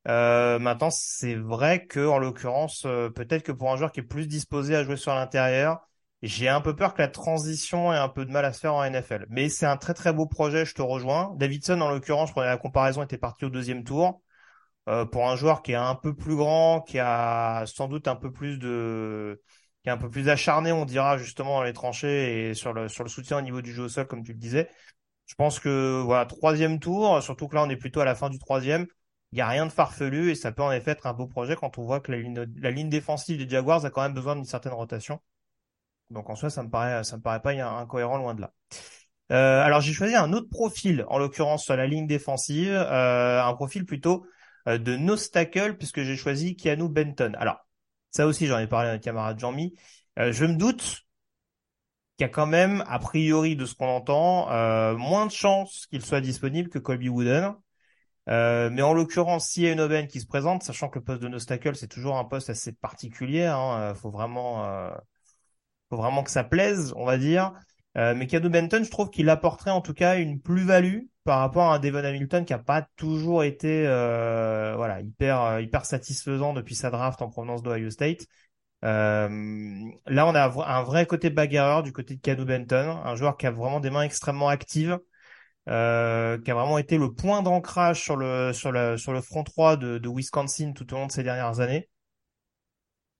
Euh, 0.07 0.59
maintenant, 0.59 0.89
c'est 0.89 1.35
vrai 1.35 1.85
que 1.85 2.05
en 2.05 2.17
l'occurrence, 2.17 2.81
peut-être 3.15 3.43
que 3.43 3.51
pour 3.53 3.71
un 3.71 3.77
joueur 3.77 3.91
qui 3.91 4.01
est 4.01 4.03
plus 4.03 4.27
disposé 4.27 4.75
à 4.75 4.83
jouer 4.83 4.97
sur 4.97 5.13
l'intérieur, 5.13 5.87
j'ai 6.23 6.49
un 6.49 6.61
peu 6.61 6.75
peur 6.75 6.93
que 6.93 7.01
la 7.01 7.07
transition 7.07 7.93
ait 7.93 7.97
un 7.97 8.09
peu 8.09 8.25
de 8.25 8.31
mal 8.31 8.45
à 8.45 8.53
se 8.53 8.59
faire 8.61 8.73
en 8.73 8.83
NFL. 8.83 9.27
Mais 9.29 9.49
c'est 9.49 9.65
un 9.65 9.77
très 9.77 9.93
très 9.93 10.11
beau 10.13 10.25
projet, 10.25 10.65
je 10.65 10.73
te 10.73 10.81
rejoins. 10.81 11.33
Davidson, 11.37 11.79
en 11.81 11.89
l'occurrence, 11.91 12.29
je 12.29 12.33
prenais 12.33 12.47
la 12.47 12.57
comparaison, 12.57 13.03
était 13.03 13.17
parti 13.17 13.45
au 13.45 13.49
deuxième 13.49 13.83
tour. 13.83 14.22
Euh, 14.89 15.05
pour 15.05 15.29
un 15.29 15.37
joueur 15.37 15.61
qui 15.61 15.71
est 15.71 15.75
un 15.75 15.95
peu 15.95 16.13
plus 16.13 16.35
grand, 16.35 16.81
qui 16.81 16.99
a 16.99 17.63
sans 17.67 17.87
doute 17.87 18.07
un 18.09 18.17
peu 18.17 18.31
plus 18.31 18.57
de, 18.59 19.41
qui 19.81 19.89
est 19.89 19.91
un 19.91 19.97
peu 19.97 20.09
plus 20.09 20.27
acharné, 20.27 20.73
on 20.73 20.83
dira 20.85 21.17
justement 21.17 21.57
dans 21.57 21.63
les 21.63 21.71
tranchées 21.71 22.49
et 22.49 22.53
sur 22.53 22.73
le 22.73 22.89
sur 22.89 23.03
le 23.03 23.09
soutien 23.09 23.37
au 23.37 23.41
niveau 23.41 23.61
du 23.61 23.71
jeu 23.73 23.83
au 23.83 23.89
sol, 23.89 24.07
comme 24.07 24.23
tu 24.23 24.33
le 24.33 24.39
disais. 24.39 24.69
Je 25.25 25.35
pense 25.35 25.59
que 25.59 26.01
voilà 26.01 26.25
troisième 26.25 26.79
tour, 26.79 27.23
surtout 27.23 27.47
que 27.47 27.55
là 27.55 27.63
on 27.63 27.69
est 27.69 27.77
plutôt 27.77 28.01
à 28.01 28.05
la 28.05 28.15
fin 28.15 28.29
du 28.29 28.39
troisième. 28.39 28.85
Il 29.31 29.37
y 29.39 29.41
a 29.41 29.47
rien 29.47 29.65
de 29.65 29.71
farfelu 29.71 30.31
et 30.31 30.35
ça 30.35 30.51
peut 30.51 30.63
en 30.63 30.71
effet 30.71 30.91
être 30.91 31.07
un 31.07 31.13
beau 31.13 31.27
projet 31.27 31.55
quand 31.55 31.77
on 31.77 31.83
voit 31.83 32.01
que 32.01 32.11
la 32.11 32.19
ligne 32.19 32.45
la 32.57 32.71
ligne 32.71 32.89
défensive 32.89 33.37
des 33.37 33.49
Jaguars 33.49 33.85
a 33.85 33.89
quand 33.89 34.01
même 34.01 34.13
besoin 34.13 34.35
d'une 34.35 34.45
certaine 34.45 34.73
rotation. 34.73 35.21
Donc 36.09 36.29
en 36.29 36.35
soi 36.35 36.49
ça 36.49 36.61
me 36.63 36.69
paraît 36.69 37.03
ça 37.05 37.17
me 37.17 37.21
paraît 37.21 37.41
pas 37.41 37.51
incohérent 37.51 38.17
loin 38.17 38.35
de 38.35 38.41
là. 38.41 38.53
Euh, 39.31 39.63
alors 39.63 39.81
j'ai 39.81 39.93
choisi 39.93 40.15
un 40.15 40.33
autre 40.33 40.49
profil, 40.49 41.05
en 41.07 41.17
l'occurrence 41.17 41.63
sur 41.63 41.75
la 41.77 41.87
ligne 41.87 42.05
défensive, 42.07 42.73
euh, 42.73 43.41
un 43.41 43.53
profil 43.53 43.85
plutôt 43.85 44.25
euh, 44.67 44.77
de 44.77 44.95
Nostacle 44.95 45.77
puisque 45.77 46.01
j'ai 46.03 46.15
choisi 46.15 46.55
Keanu 46.55 46.89
Benton. 46.89 47.33
Alors, 47.37 47.65
ça 48.11 48.27
aussi, 48.27 48.47
j'en 48.47 48.59
ai 48.59 48.67
parlé 48.67 48.89
à 48.89 48.91
notre 48.93 49.03
camarade 49.03 49.39
Jean-Mi. 49.39 49.73
Euh, 50.19 50.31
je 50.31 50.45
me 50.45 50.55
doute 50.55 51.05
qu'il 52.17 52.25
y 52.25 52.29
a 52.29 52.29
quand 52.29 52.45
même, 52.45 52.83
a 52.87 52.99
priori 52.99 53.55
de 53.55 53.65
ce 53.65 53.75
qu'on 53.75 53.87
entend, 53.87 54.51
euh, 54.51 54.95
moins 54.95 55.25
de 55.25 55.31
chances 55.31 55.87
qu'il 55.87 56.05
soit 56.05 56.21
disponible 56.21 56.69
que 56.69 56.79
Colby 56.79 57.09
Wooden. 57.09 57.53
mais 58.27 58.81
en 58.81 58.93
l'occurrence, 58.93 59.49
s'il 59.49 59.63
y 59.63 59.67
a 59.67 59.71
une 59.71 59.81
aubaine 59.81 60.07
qui 60.07 60.21
se 60.21 60.27
présente, 60.27 60.63
sachant 60.63 60.89
que 60.89 60.99
le 60.99 61.05
poste 61.05 61.21
de 61.21 61.27
Nostacle, 61.27 61.75
c'est 61.75 61.87
toujours 61.87 62.17
un 62.17 62.25
poste 62.25 62.49
assez 62.49 62.71
particulier, 62.73 63.45
hein, 63.45 63.93
faut 63.95 64.11
faut 65.89 65.97
vraiment 65.97 66.23
que 66.23 66.31
ça 66.31 66.43
plaise, 66.43 66.93
on 66.95 67.05
va 67.05 67.17
dire. 67.17 67.53
Mais 67.95 68.27
Keanu 68.27 68.49
Benton, 68.49 68.83
je 68.83 68.89
trouve 68.91 69.09
qu'il 69.09 69.29
apporterait 69.29 69.71
en 69.71 69.81
tout 69.81 69.93
cas 69.93 70.17
une 70.17 70.41
plus-value 70.41 71.01
par 71.23 71.39
rapport 71.39 71.71
à 71.71 71.75
un 71.75 71.79
Devon 71.79 72.03
Hamilton 72.03 72.45
qui 72.45 72.53
a 72.53 72.59
pas 72.59 72.87
toujours 72.95 73.43
été 73.43 73.85
euh, 73.87 74.73
voilà 74.75 75.01
hyper 75.01 75.41
euh, 75.41 75.61
hyper 75.61 75.85
satisfaisant 75.85 76.53
depuis 76.53 76.75
sa 76.75 76.89
draft 76.89 77.21
en 77.21 77.29
provenance 77.29 77.63
d'Ohio 77.63 77.89
State. 77.89 78.25
Euh, 78.83 79.29
là, 80.07 80.27
on 80.27 80.35
a 80.35 80.45
un 80.45 80.83
vrai 80.83 81.05
côté 81.05 81.29
bagarreur 81.29 81.83
du 81.83 81.93
côté 81.93 82.15
de 82.15 82.21
Cadu 82.21 82.45
Benton, 82.45 83.01
un 83.03 83.15
joueur 83.15 83.37
qui 83.37 83.47
a 83.47 83.51
vraiment 83.51 83.79
des 83.79 83.89
mains 83.89 84.03
extrêmement 84.03 84.49
actives, 84.49 84.99
euh, 85.69 86.39
qui 86.41 86.51
a 86.51 86.55
vraiment 86.55 86.77
été 86.77 86.97
le 86.97 87.13
point 87.13 87.43
d'ancrage 87.43 88.01
sur 88.01 88.17
le 88.17 88.53
sur 88.53 88.71
le 88.71 88.97
sur 88.97 89.13
le 89.13 89.21
front 89.21 89.43
3 89.43 89.77
de, 89.77 89.99
de 89.99 90.09
Wisconsin 90.09 90.73
tout 90.73 90.93
au 90.93 90.97
long 90.97 91.07
de 91.07 91.11
ces 91.13 91.23
dernières 91.23 91.59
années. 91.61 91.89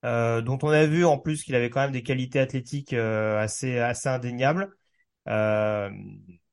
Euh, 0.04 0.42
dont 0.42 0.60
on 0.64 0.70
a 0.70 0.86
vu 0.86 1.06
en 1.06 1.18
plus 1.18 1.44
qu'il 1.44 1.56
avait 1.56 1.70
quand 1.70 1.80
même 1.82 1.92
des 1.92 2.04
qualités 2.04 2.40
athlétiques 2.40 2.94
euh, 2.94 3.40
assez 3.40 3.80
assez 3.80 4.10
indéniables. 4.10 4.76
Euh, 5.30 5.90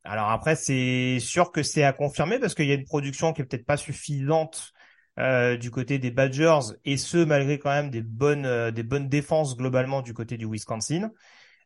alors 0.04 0.30
après, 0.30 0.54
c'est 0.54 1.18
sûr 1.20 1.50
que 1.52 1.62
c'est 1.62 1.82
à 1.82 1.92
confirmer 1.92 2.38
parce 2.38 2.54
qu'il 2.54 2.66
y 2.66 2.72
a 2.72 2.74
une 2.74 2.84
production 2.84 3.32
qui 3.32 3.42
est 3.42 3.44
peut-être 3.44 3.66
pas 3.66 3.76
suffisante 3.76 4.72
euh, 5.18 5.56
du 5.56 5.70
côté 5.70 5.98
des 5.98 6.10
Badgers 6.12 6.60
et 6.84 6.96
ce 6.96 7.18
malgré 7.18 7.58
quand 7.58 7.70
même 7.70 7.90
des 7.90 8.02
bonnes 8.02 8.70
des 8.70 8.82
bonnes 8.84 9.08
défenses 9.08 9.56
globalement 9.56 10.00
du 10.02 10.14
côté 10.14 10.36
du 10.36 10.46
Wisconsin. 10.46 11.10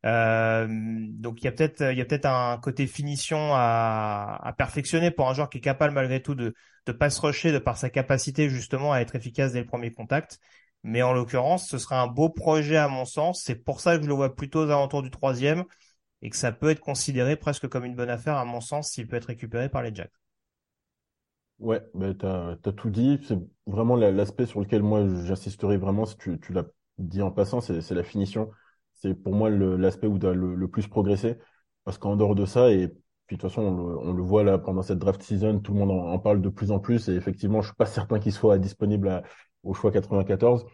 Donc 0.03 1.43
il 1.43 1.45
y 1.45 1.49
a 1.49 1.53
peut-être 1.53 1.83
il 1.93 1.99
y 1.99 2.01
a 2.01 2.05
peut-être 2.07 2.27
un 2.27 2.59
côté 2.59 2.87
finition 2.87 3.55
à, 3.55 4.41
à, 4.43 4.53
perfectionner 4.55 5.11
pour 5.11 5.29
un 5.29 5.35
joueur 5.35 5.51
qui 5.51 5.59
est 5.59 5.61
capable 5.61 5.93
malgré 5.95 6.23
tout 6.23 6.35
de 6.35 6.55
de 6.87 6.93
pas 6.93 7.11
se 7.11 7.21
rusher 7.21 7.53
de 7.53 7.59
par 7.59 7.77
sa 7.79 7.91
capacité 7.91 8.49
justement 8.49 8.93
à 8.93 9.01
être 9.01 9.17
efficace 9.17 9.53
dès 9.53 9.61
le 9.61 9.67
premier 9.67 9.93
contact. 9.93 10.41
Mais 10.85 11.03
en 11.03 11.15
l'occurrence, 11.15 11.67
ce 11.67 11.79
sera 11.79 12.01
un 12.03 12.07
beau 12.07 12.29
projet 12.29 12.77
à 12.77 12.89
mon 12.89 13.07
sens. 13.07 13.43
C'est 13.43 13.57
pour 13.57 13.81
ça 13.81 13.97
que 13.97 14.05
je 14.05 14.09
le 14.09 14.15
vois 14.15 14.37
plutôt 14.37 14.61
aux 14.61 14.71
alentours 14.71 15.03
du 15.03 15.11
troisième 15.11 15.65
et 16.21 16.29
que 16.29 16.37
ça 16.37 16.53
peut 16.53 16.69
être 16.69 16.81
considéré 16.81 17.37
presque 17.37 17.69
comme 17.69 17.87
une 17.87 17.95
bonne 17.95 18.11
affaire, 18.11 18.37
à 18.37 18.45
mon 18.45 18.61
sens, 18.61 18.91
s'il 18.91 19.09
peut 19.09 19.17
être 19.17 19.27
récupéré 19.27 19.71
par 19.71 19.83
les 19.83 19.95
Jacks. 19.95 20.13
Ouais, 21.59 21.83
tu 21.95 22.27
as, 22.27 22.57
tout 22.77 22.91
dit. 22.91 23.19
C'est 23.27 23.39
vraiment 23.67 23.97
l'aspect 23.97 24.45
sur 24.45 24.61
lequel 24.61 24.83
moi 24.83 25.07
j'insisterai 25.25 25.79
vraiment, 25.79 26.05
si 26.05 26.17
tu, 26.19 26.53
l'as 26.53 26.67
dit 26.99 27.23
en 27.23 27.31
passant, 27.31 27.63
c'est 27.63 27.91
la 27.91 28.03
finition. 28.03 28.51
C'est 28.93 29.15
pour 29.15 29.35
moi 29.35 29.49
l'aspect 29.49 30.07
où 30.07 30.19
tu 30.19 30.27
as 30.27 30.35
le, 30.35 30.69
plus 30.69 30.87
progressé. 30.87 31.39
Parce 31.85 31.97
qu'en 31.97 32.17
dehors 32.17 32.35
de 32.35 32.45
ça, 32.45 32.71
et 32.71 32.89
puis 33.27 33.37
de 33.37 33.41
toute 33.41 33.51
façon, 33.51 33.63
on 33.63 34.13
le, 34.13 34.23
voit 34.23 34.45
là 34.45 34.59
pendant 34.59 34.83
cette 34.83 34.99
draft 34.99 35.23
season, 35.23 35.61
tout 35.61 35.73
le 35.73 35.79
monde 35.79 35.93
en, 35.93 36.19
parle 36.19 36.43
de 36.43 36.49
plus 36.51 36.71
en 36.73 36.79
plus. 36.79 37.09
Et 37.09 37.15
effectivement, 37.15 37.63
je 37.63 37.69
suis 37.69 37.77
pas 37.77 37.87
certain 37.87 38.19
qu'il 38.19 38.33
soit 38.33 38.59
disponible 38.59 39.23
au 39.65 39.75
choix 39.75 39.91
94. 39.93 40.67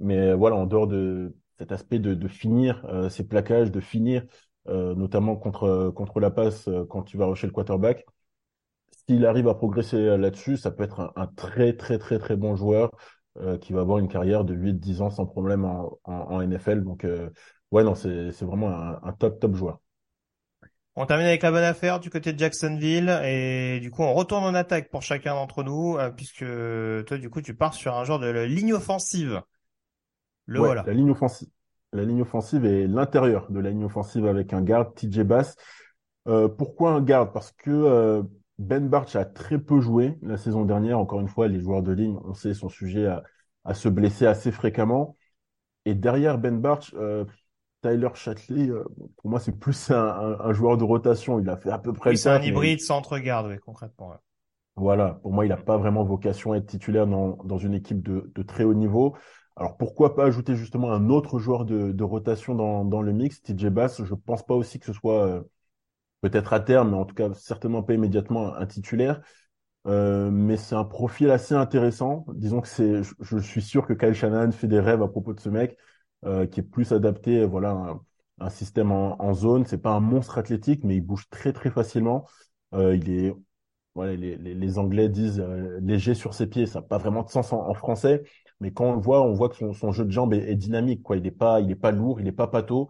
Mais 0.00 0.34
voilà, 0.34 0.56
en 0.56 0.66
dehors 0.66 0.86
de 0.86 1.34
cet 1.58 1.72
aspect 1.72 1.98
de, 1.98 2.28
finir 2.28 2.84
euh, 2.86 3.08
ces 3.08 3.26
plaquages, 3.26 3.70
de 3.72 3.80
finir 3.80 4.24
euh, 4.68 4.94
notamment 4.94 5.36
contre, 5.36 5.90
contre 5.94 6.20
la 6.20 6.30
passe 6.30 6.68
euh, 6.68 6.84
quand 6.84 7.02
tu 7.02 7.16
vas 7.16 7.26
rusher 7.26 7.46
le 7.46 7.52
quarterback. 7.52 8.04
S'il 9.08 9.24
arrive 9.24 9.48
à 9.48 9.54
progresser 9.54 10.18
là-dessus, 10.18 10.56
ça 10.58 10.70
peut 10.70 10.84
être 10.84 11.12
un, 11.16 11.26
très 11.28 11.74
très 11.74 11.98
très 11.98 12.18
très 12.18 12.36
bon 12.36 12.56
joueur 12.56 12.90
euh, 13.38 13.56
qui 13.58 13.72
va 13.72 13.80
avoir 13.80 13.98
une 13.98 14.08
carrière 14.08 14.44
de 14.44 14.54
8-10 14.54 15.00
ans 15.00 15.10
sans 15.10 15.26
problème 15.26 15.64
en, 15.64 16.40
NFL. 16.42 16.84
Donc 16.84 17.06
ouais, 17.70 17.84
non, 17.84 17.94
c'est 17.94 18.42
vraiment 18.42 18.70
un, 18.70 19.12
top 19.12 19.40
top 19.40 19.54
joueur. 19.54 19.80
On 21.00 21.06
termine 21.06 21.26
avec 21.26 21.42
la 21.42 21.50
bonne 21.50 21.64
affaire 21.64 22.00
du 22.00 22.10
côté 22.10 22.32
de 22.32 22.38
Jacksonville 22.38 23.20
et 23.24 23.78
du 23.80 23.90
coup 23.90 24.02
on 24.02 24.12
retourne 24.12 24.44
en 24.44 24.54
attaque 24.54 24.90
pour 24.90 25.02
chacun 25.02 25.34
d'entre 25.34 25.62
nous 25.62 25.96
puisque 26.16 26.44
toi 27.06 27.18
du 27.18 27.30
coup 27.30 27.40
tu 27.40 27.54
pars 27.54 27.72
sur 27.72 27.96
un 27.96 28.04
genre 28.04 28.18
de 28.18 28.28
ligne 28.42 28.74
offensive. 28.74 29.40
Le 30.46 30.58
voilà. 30.58 30.82
La 30.86 30.92
ligne 30.92 31.10
offensive 31.10 31.48
la 31.92 32.04
ligne 32.04 32.22
offensive 32.22 32.64
et 32.64 32.86
l'intérieur 32.86 33.50
de 33.50 33.60
la 33.60 33.70
ligne 33.70 33.84
offensive 33.84 34.26
avec 34.26 34.52
un 34.52 34.62
garde, 34.62 34.94
TJ 34.94 35.20
Bass. 35.20 35.56
Euh, 36.26 36.48
pourquoi 36.48 36.92
un 36.92 37.00
garde? 37.00 37.32
Parce 37.32 37.52
que 37.52 37.70
euh, 37.70 38.22
Ben 38.58 38.88
Barch 38.88 39.16
a 39.16 39.24
très 39.24 39.58
peu 39.58 39.80
joué 39.80 40.18
la 40.22 40.36
saison 40.36 40.64
dernière. 40.64 40.98
Encore 40.98 41.20
une 41.20 41.28
fois, 41.28 41.48
les 41.48 41.60
joueurs 41.60 41.82
de 41.82 41.92
ligne, 41.92 42.18
on 42.24 42.34
sait, 42.34 42.54
sont 42.54 42.68
sujets 42.68 43.06
à, 43.06 43.22
à 43.64 43.74
se 43.74 43.88
blesser 43.88 44.26
assez 44.26 44.52
fréquemment. 44.52 45.16
Et 45.84 45.94
derrière 45.94 46.38
Ben 46.38 46.60
Barch, 46.60 46.94
euh, 46.94 47.24
Tyler 47.82 48.08
Shatley, 48.14 48.68
euh, 48.68 48.84
pour 49.16 49.30
moi, 49.30 49.40
c'est 49.40 49.58
plus 49.58 49.90
un, 49.90 50.36
un, 50.40 50.52
joueur 50.52 50.76
de 50.76 50.84
rotation. 50.84 51.38
Il 51.38 51.48
a 51.48 51.56
fait 51.56 51.70
à 51.70 51.78
peu 51.78 51.92
près 51.92 52.10
oui, 52.10 52.18
c'est 52.18 52.30
un 52.30 52.42
hybride 52.42 52.80
centre-garde, 52.80 53.46
oui, 53.48 53.58
concrètement. 53.58 54.14
Voilà, 54.76 55.18
pour 55.22 55.32
moi, 55.32 55.44
il 55.44 55.48
n'a 55.48 55.56
pas 55.56 55.76
vraiment 55.76 56.04
vocation 56.04 56.52
à 56.52 56.58
être 56.58 56.66
titulaire 56.66 57.06
dans, 57.06 57.36
dans 57.44 57.58
une 57.58 57.74
équipe 57.74 58.02
de, 58.02 58.30
de 58.34 58.42
très 58.42 58.64
haut 58.64 58.74
niveau. 58.74 59.16
Alors 59.58 59.76
pourquoi 59.76 60.14
pas 60.14 60.24
ajouter 60.24 60.54
justement 60.54 60.92
un 60.92 61.10
autre 61.10 61.40
joueur 61.40 61.64
de, 61.64 62.02
rotation 62.04 62.54
dans, 62.54 63.02
le 63.02 63.12
mix, 63.12 63.42
TJ 63.42 63.66
Bass. 63.66 64.04
Je 64.04 64.14
pense 64.14 64.46
pas 64.46 64.54
aussi 64.54 64.78
que 64.78 64.86
ce 64.86 64.92
soit 64.92 65.26
euh, 65.26 65.42
peut-être 66.20 66.52
à 66.52 66.60
terme, 66.60 66.92
mais 66.92 66.96
en 66.96 67.04
tout 67.04 67.16
cas 67.16 67.34
certainement 67.34 67.82
pas 67.82 67.94
immédiatement 67.94 68.54
un 68.54 68.66
titulaire. 68.66 69.20
Euh, 69.88 70.30
mais 70.30 70.56
c'est 70.56 70.76
un 70.76 70.84
profil 70.84 71.30
assez 71.30 71.54
intéressant. 71.54 72.24
Disons 72.34 72.60
que 72.60 72.68
c'est, 72.68 73.02
je, 73.20 73.38
suis 73.38 73.62
sûr 73.62 73.84
que 73.84 73.94
Kyle 73.94 74.14
Shanahan 74.14 74.52
fait 74.52 74.68
des 74.68 74.78
rêves 74.78 75.02
à 75.02 75.08
propos 75.08 75.34
de 75.34 75.40
ce 75.40 75.48
mec, 75.48 75.76
qui 76.24 76.60
est 76.60 76.62
plus 76.62 76.92
adapté, 76.92 77.44
voilà, 77.44 77.70
un, 77.70 78.00
un 78.40 78.50
système 78.50 78.92
en, 78.92 79.20
en 79.22 79.34
zone. 79.34 79.64
C'est 79.66 79.78
pas 79.78 79.92
un 79.92 80.00
monstre 80.00 80.38
athlétique, 80.38 80.84
mais 80.84 80.96
il 80.96 81.00
bouge 81.00 81.28
très 81.30 81.52
très 81.52 81.70
facilement. 81.70 82.26
il 82.72 83.10
est, 83.10 83.34
voilà, 83.94 84.14
les, 84.16 84.78
Anglais 84.78 85.08
disent 85.08 85.44
léger 85.80 86.14
sur 86.14 86.34
ses 86.34 86.46
pieds. 86.46 86.66
Ça 86.66 86.80
n'a 86.80 86.86
pas 86.86 86.98
vraiment 86.98 87.22
de 87.22 87.30
sens 87.30 87.52
en 87.52 87.74
français, 87.74 88.22
mais 88.60 88.72
quand 88.72 88.86
on 88.86 88.94
le 88.94 89.00
voit, 89.00 89.22
on 89.22 89.32
voit 89.34 89.48
que 89.48 89.72
son, 89.72 89.92
jeu 89.92 90.04
de 90.04 90.10
jambes 90.10 90.34
est, 90.34 90.54
dynamique. 90.56 91.02
Quoi. 91.02 91.16
Il 91.16 91.22
n'est 91.22 91.30
pas, 91.30 91.60
il 91.60 91.76
pas 91.78 91.92
lourd, 91.92 92.20
il 92.20 92.24
n'est 92.24 92.32
pas 92.32 92.48
pâteau. 92.48 92.88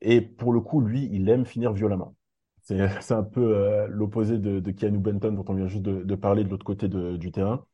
Et 0.00 0.20
pour 0.20 0.52
le 0.52 0.60
coup, 0.60 0.80
lui, 0.80 1.08
il 1.12 1.28
aime 1.28 1.46
finir 1.46 1.72
violemment. 1.72 2.16
C'est, 2.62 3.12
un 3.12 3.22
peu 3.22 3.56
euh, 3.56 3.86
l'opposé 3.88 4.38
de, 4.38 4.60
de 4.60 4.70
Keanu 4.72 4.98
Benton 4.98 5.32
dont 5.32 5.44
on 5.48 5.54
vient 5.54 5.68
juste 5.68 5.84
de, 5.84 6.14
parler 6.16 6.44
de 6.44 6.48
l'autre 6.50 6.64
côté 6.64 6.88
du 6.88 7.30
terrain. 7.32 7.64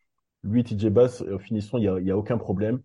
Lui, 0.44 0.64
TJ 0.64 0.86
Bass, 0.88 1.24
finissant, 1.40 1.78
il 1.78 1.90
n'y 1.90 2.08
y 2.08 2.10
a 2.10 2.18
aucun 2.18 2.38
problème. 2.38 2.82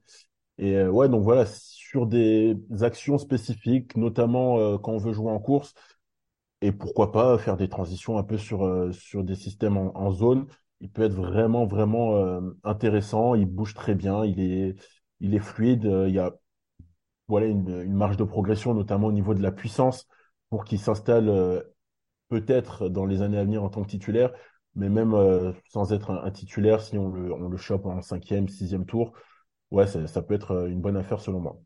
Et 0.58 0.76
euh, 0.76 0.90
ouais, 0.90 1.10
donc 1.10 1.24
voilà, 1.24 1.46
sur 1.46 2.08
des 2.08 2.58
actions 2.82 3.18
spécifiques, 3.18 3.96
notamment 3.96 4.60
euh, 4.60 4.78
quand 4.78 4.94
on 4.94 4.98
veut 4.98 5.14
jouer 5.14 5.32
en 5.32 5.40
course, 5.40 5.74
et 6.62 6.72
pourquoi 6.72 7.12
pas 7.12 7.38
faire 7.38 7.58
des 7.58 7.70
transitions 7.70 8.18
un 8.18 8.24
peu 8.24 8.38
sur, 8.38 8.94
sur 8.94 9.24
des 9.24 9.36
systèmes 9.36 9.78
en 9.78 10.12
zone 10.12 10.48
il 10.82 10.90
peut 10.92 11.04
être 11.04 11.14
vraiment, 11.14 11.66
vraiment 11.66 12.16
euh, 12.18 12.42
intéressant. 12.64 13.36
Il 13.36 13.46
bouge 13.48 13.74
très 13.74 13.96
bien, 13.96 14.26
il 14.26 14.40
est, 14.40 14.76
il 15.20 15.34
est 15.36 15.40
fluide. 15.40 15.86
il 15.86 16.14
y 16.14 16.20
a 16.20 16.34
voilà, 17.28 17.48
une, 17.48 17.82
une, 17.82 17.94
marge 17.94 18.18
de 18.18 18.24
progression, 18.24 18.74
notamment 18.74 19.08
au 19.08 19.12
niveau 19.12 19.34
de 19.34 19.42
la 19.42 19.52
puissance, 19.52 20.08
pour 20.50 20.64
qu'il 20.64 20.80
s'installe 20.80 21.30
euh, 21.30 21.62
peut-être 22.30 22.90
dans 22.90 23.06
les 23.06 23.22
années 23.22 23.38
à 23.38 23.44
venir 23.44 23.64
en 23.64 23.70
tant 23.70 23.84
que 23.84 23.90
titulaire. 23.90 24.32
Mais 24.76 24.90
même 24.90 25.14
euh, 25.14 25.52
sans 25.70 25.92
être 25.94 26.12
un, 26.12 26.32
titulaire, 26.32 26.82
si 26.82 26.98
on 26.98 27.10
le, 27.10 27.34
on 27.34 27.50
le 27.50 27.58
chope 27.58 27.86
en 27.86 28.02
cinquième, 28.02 28.48
sixième 28.48 28.86
tour, 28.86 29.14
ouais, 29.72 29.88
ça, 29.88 30.22
peut 30.22 30.34
être 30.34 30.52
euh, 30.52 30.68
une 30.68 30.82
bonne 30.82 30.98
affaire 30.98 31.20
selon 31.20 31.40
moi. 31.40 31.60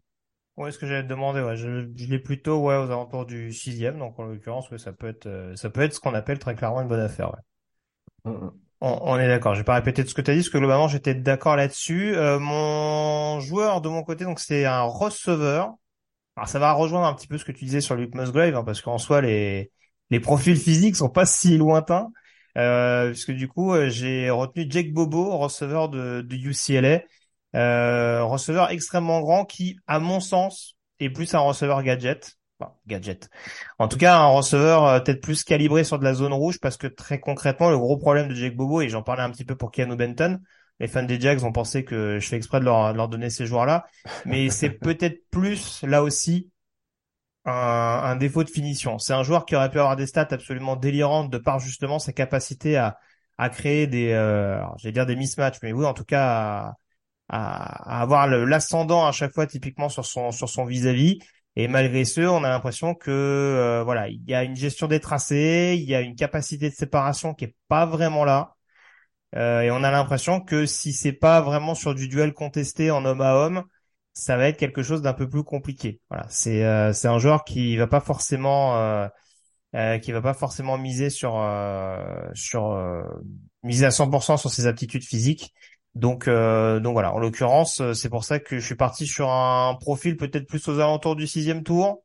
Ouais, 0.57 0.71
ce 0.71 0.77
que 0.77 0.85
j'allais 0.85 1.03
te 1.03 1.07
demander, 1.07 1.41
ouais, 1.41 1.55
je, 1.55 1.87
je 1.95 2.07
l'ai 2.07 2.19
plutôt 2.19 2.59
ouais 2.59 2.75
aux 2.75 2.85
alentours 2.85 3.25
du 3.25 3.51
sixième, 3.53 3.97
donc 3.97 4.19
en 4.19 4.23
l'occurrence, 4.23 4.69
ouais, 4.69 4.77
ça 4.77 4.91
peut 4.91 5.07
être 5.07 5.25
euh, 5.25 5.55
ça 5.55 5.69
peut 5.69 5.81
être 5.81 5.93
ce 5.93 5.99
qu'on 5.99 6.13
appelle 6.13 6.39
très 6.39 6.55
clairement 6.55 6.81
une 6.81 6.87
bonne 6.87 6.99
affaire. 6.99 7.33
Ouais. 8.25 8.31
Mm, 8.31 8.45
mm. 8.45 8.51
On, 8.83 9.19
est 9.19 9.27
d'accord. 9.27 9.53
Je 9.53 9.59
vais 9.59 9.63
pas 9.65 9.75
répéter 9.75 10.03
tout 10.03 10.09
ce 10.09 10.15
que 10.15 10.21
tu 10.21 10.31
as 10.31 10.33
dit, 10.33 10.39
parce 10.39 10.49
que 10.49 10.57
globalement 10.57 10.87
j'étais 10.87 11.13
d'accord 11.13 11.55
là-dessus. 11.55 12.15
mon 12.39 13.39
joueur 13.39 13.79
de 13.81 13.89
mon 13.89 14.01
côté, 14.01 14.23
donc 14.23 14.39
c'est 14.39 14.65
un 14.65 14.81
receveur. 14.81 15.75
Alors 16.35 16.47
ça 16.47 16.57
va 16.57 16.73
rejoindre 16.73 17.05
un 17.05 17.13
petit 17.13 17.27
peu 17.27 17.37
ce 17.37 17.45
que 17.45 17.51
tu 17.51 17.65
disais 17.65 17.81
sur 17.81 17.95
Luke 17.95 18.15
Musgrave, 18.15 18.55
hein, 18.55 18.63
parce 18.63 18.81
qu'en 18.81 18.97
soi 18.97 19.21
les 19.21 19.71
les 20.09 20.19
profils 20.19 20.57
physiques 20.57 20.95
sont 20.95 21.09
pas 21.09 21.27
si 21.27 21.57
lointains. 21.57 22.11
Euh, 22.57 23.11
puisque 23.11 23.31
du 23.31 23.47
coup, 23.47 23.73
euh, 23.73 23.89
j'ai 23.89 24.29
retenu 24.29 24.65
Jake 24.69 24.91
Bobo, 24.93 25.37
receveur 25.37 25.89
de, 25.89 26.21
de 26.21 26.35
UCLA, 26.35 27.01
euh, 27.55 28.23
receveur 28.23 28.69
extrêmement 28.71 29.21
grand 29.21 29.45
qui, 29.45 29.77
à 29.87 29.99
mon 29.99 30.19
sens, 30.19 30.77
est 30.99 31.09
plus 31.09 31.33
un 31.33 31.39
receveur 31.39 31.83
gadget. 31.83 32.37
Enfin, 32.59 32.73
gadget. 32.87 33.29
En 33.79 33.87
tout 33.87 33.97
cas, 33.97 34.17
un 34.17 34.27
receveur 34.27 34.85
euh, 34.85 34.99
peut-être 34.99 35.21
plus 35.21 35.43
calibré 35.43 35.83
sur 35.83 35.99
de 35.99 36.03
la 36.03 36.13
zone 36.13 36.33
rouge 36.33 36.59
parce 36.59 36.77
que 36.77 36.87
très 36.87 37.19
concrètement, 37.19 37.69
le 37.69 37.77
gros 37.77 37.97
problème 37.97 38.27
de 38.27 38.35
Jake 38.35 38.55
Bobo, 38.55 38.81
et 38.81 38.89
j'en 38.89 39.03
parlais 39.03 39.23
un 39.23 39.31
petit 39.31 39.45
peu 39.45 39.55
pour 39.55 39.71
Keanu 39.71 39.95
Benton, 39.95 40.39
les 40.79 40.87
fans 40.87 41.03
des 41.03 41.19
Jags 41.19 41.39
vont 41.39 41.51
penser 41.51 41.83
que 41.83 42.19
je 42.19 42.27
fais 42.27 42.37
exprès 42.37 42.59
de 42.59 42.65
leur, 42.65 42.91
de 42.91 42.97
leur 42.97 43.07
donner 43.07 43.29
ces 43.29 43.45
joueurs-là, 43.45 43.85
mais 44.25 44.49
c'est 44.51 44.71
peut-être 44.71 45.19
plus 45.29 45.83
là 45.83 46.01
aussi 46.03 46.49
un, 47.45 48.15
défaut 48.15 48.43
de 48.43 48.49
finition. 48.49 48.99
C'est 48.99 49.13
un 49.13 49.23
joueur 49.23 49.45
qui 49.45 49.55
aurait 49.55 49.69
pu 49.69 49.79
avoir 49.79 49.95
des 49.95 50.07
stats 50.07 50.27
absolument 50.31 50.75
délirantes 50.75 51.29
de 51.31 51.37
par 51.37 51.59
justement 51.59 51.99
sa 51.99 52.13
capacité 52.13 52.77
à, 52.77 52.97
à 53.37 53.49
créer 53.49 53.87
des, 53.87 54.11
euh, 54.11 54.59
j'allais 54.77 54.93
dire 54.93 55.05
des 55.05 55.15
mismatchs, 55.15 55.59
mais 55.63 55.73
oui, 55.73 55.85
en 55.85 55.93
tout 55.93 56.03
cas 56.05 56.23
à, 56.23 56.73
à, 57.31 58.01
avoir 58.01 58.27
l'ascendant 58.27 59.05
à 59.07 59.11
chaque 59.11 59.33
fois 59.33 59.47
typiquement 59.47 59.89
sur 59.89 60.05
son 60.05 60.31
sur 60.31 60.49
son 60.49 60.65
vis-à-vis. 60.65 61.19
Et 61.55 61.67
malgré 61.67 62.05
ce, 62.05 62.21
on 62.21 62.43
a 62.43 62.49
l'impression 62.49 62.95
que 62.95 63.11
euh, 63.11 63.83
voilà, 63.83 64.07
il 64.09 64.23
y 64.27 64.33
a 64.33 64.43
une 64.43 64.55
gestion 64.55 64.87
des 64.87 64.99
tracés, 65.01 65.75
il 65.77 65.89
y 65.89 65.95
a 65.95 66.01
une 66.01 66.15
capacité 66.15 66.69
de 66.69 66.75
séparation 66.75 67.33
qui 67.33 67.45
est 67.45 67.55
pas 67.67 67.85
vraiment 67.85 68.23
là. 68.25 68.55
Euh, 69.35 69.61
et 69.61 69.71
on 69.71 69.83
a 69.83 69.91
l'impression 69.91 70.41
que 70.41 70.65
si 70.65 70.93
c'est 70.93 71.13
pas 71.13 71.41
vraiment 71.41 71.75
sur 71.75 71.95
du 71.95 72.07
duel 72.07 72.33
contesté 72.33 72.91
en 72.91 73.05
homme 73.05 73.21
à 73.21 73.35
homme, 73.35 73.63
ça 74.13 74.37
va 74.37 74.47
être 74.47 74.57
quelque 74.57 74.83
chose 74.83 75.01
d'un 75.01 75.13
peu 75.13 75.29
plus 75.29 75.43
compliqué. 75.43 76.01
Voilà, 76.09 76.25
c'est 76.29 76.65
euh, 76.65 76.93
c'est 76.93 77.07
un 77.07 77.19
joueur 77.19 77.43
qui 77.43 77.77
va 77.77 77.87
pas 77.87 78.01
forcément 78.01 78.77
euh, 78.77 79.07
euh 79.75 79.99
qui 79.99 80.11
va 80.11 80.21
pas 80.21 80.33
forcément 80.33 80.77
miser 80.77 81.09
sur 81.09 81.39
euh, 81.39 82.29
sur 82.33 82.77
miser 83.63 83.85
à 83.85 83.91
100% 83.91 84.37
sur 84.37 84.51
ses 84.51 84.67
aptitudes 84.67 85.03
physiques. 85.03 85.53
Donc 85.95 86.27
donc 86.27 86.93
voilà, 86.93 87.13
en 87.13 87.19
l'occurrence, 87.19 87.81
c'est 87.93 88.09
pour 88.09 88.23
ça 88.23 88.39
que 88.39 88.59
je 88.59 88.65
suis 88.65 88.75
parti 88.75 89.05
sur 89.05 89.29
un 89.29 89.75
profil 89.75 90.15
peut-être 90.17 90.47
plus 90.47 90.67
aux 90.67 90.79
alentours 90.79 91.15
du 91.15 91.27
sixième 91.27 91.63
tour. 91.63 92.03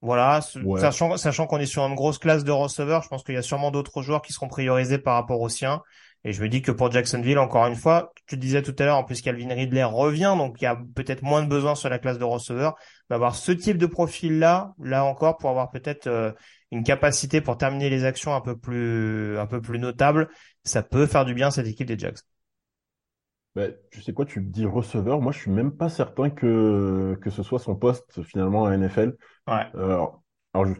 Voilà, 0.00 0.40
sachant 0.80 1.16
sachant 1.16 1.46
qu'on 1.46 1.58
est 1.58 1.66
sur 1.66 1.86
une 1.86 1.94
grosse 1.94 2.18
classe 2.18 2.42
de 2.42 2.50
receveurs, 2.50 3.02
je 3.04 3.08
pense 3.08 3.22
qu'il 3.22 3.36
y 3.36 3.38
a 3.38 3.42
sûrement 3.42 3.70
d'autres 3.70 4.02
joueurs 4.02 4.20
qui 4.20 4.32
seront 4.32 4.48
priorisés 4.48 4.98
par 4.98 5.14
rapport 5.14 5.40
aux 5.40 5.48
siens. 5.48 5.80
Et 6.24 6.32
je 6.32 6.42
me 6.42 6.48
dis 6.48 6.62
que 6.62 6.70
pour 6.70 6.90
Jacksonville, 6.90 7.38
encore 7.38 7.66
une 7.66 7.74
fois, 7.74 8.12
tu 8.26 8.36
le 8.36 8.40
disais 8.40 8.62
tout 8.62 8.74
à 8.78 8.84
l'heure, 8.84 8.96
en 8.96 9.04
plus 9.04 9.20
Calvin 9.22 9.52
Ridley 9.52 9.82
revient, 9.82 10.34
donc 10.36 10.60
il 10.60 10.64
y 10.64 10.68
a 10.68 10.76
peut-être 10.94 11.22
moins 11.22 11.42
de 11.42 11.48
besoin 11.48 11.74
sur 11.74 11.88
la 11.88 11.98
classe 11.98 12.18
de 12.18 12.24
receveur 12.24 12.76
d'avoir 13.10 13.34
ce 13.34 13.50
type 13.50 13.76
de 13.76 13.86
profil-là, 13.86 14.72
là 14.80 15.04
encore, 15.04 15.36
pour 15.36 15.50
avoir 15.50 15.70
peut-être 15.70 16.06
euh, 16.06 16.32
une 16.70 16.84
capacité 16.84 17.40
pour 17.40 17.56
terminer 17.56 17.90
les 17.90 18.04
actions 18.04 18.34
un 18.34 18.40
peu 18.40 18.56
plus, 18.56 19.36
un 19.38 19.46
peu 19.46 19.60
plus 19.60 19.80
notable. 19.80 20.28
Ça 20.64 20.82
peut 20.82 21.06
faire 21.06 21.24
du 21.24 21.34
bien 21.34 21.50
cette 21.50 21.66
équipe 21.66 21.88
des 21.88 21.98
Jags. 21.98 22.18
Ben, 23.54 23.74
tu 23.90 24.00
sais 24.00 24.14
quoi, 24.14 24.24
tu 24.24 24.40
dis 24.40 24.64
receveur, 24.64 25.20
moi 25.20 25.30
je 25.32 25.38
suis 25.38 25.50
même 25.50 25.76
pas 25.76 25.90
certain 25.90 26.30
que, 26.30 27.18
que 27.20 27.28
ce 27.28 27.42
soit 27.42 27.58
son 27.58 27.76
poste 27.76 28.22
finalement 28.22 28.64
à 28.64 28.74
NFL. 28.74 29.16
Ouais. 29.46 29.66
Euh, 29.74 30.06
alors, 30.54 30.74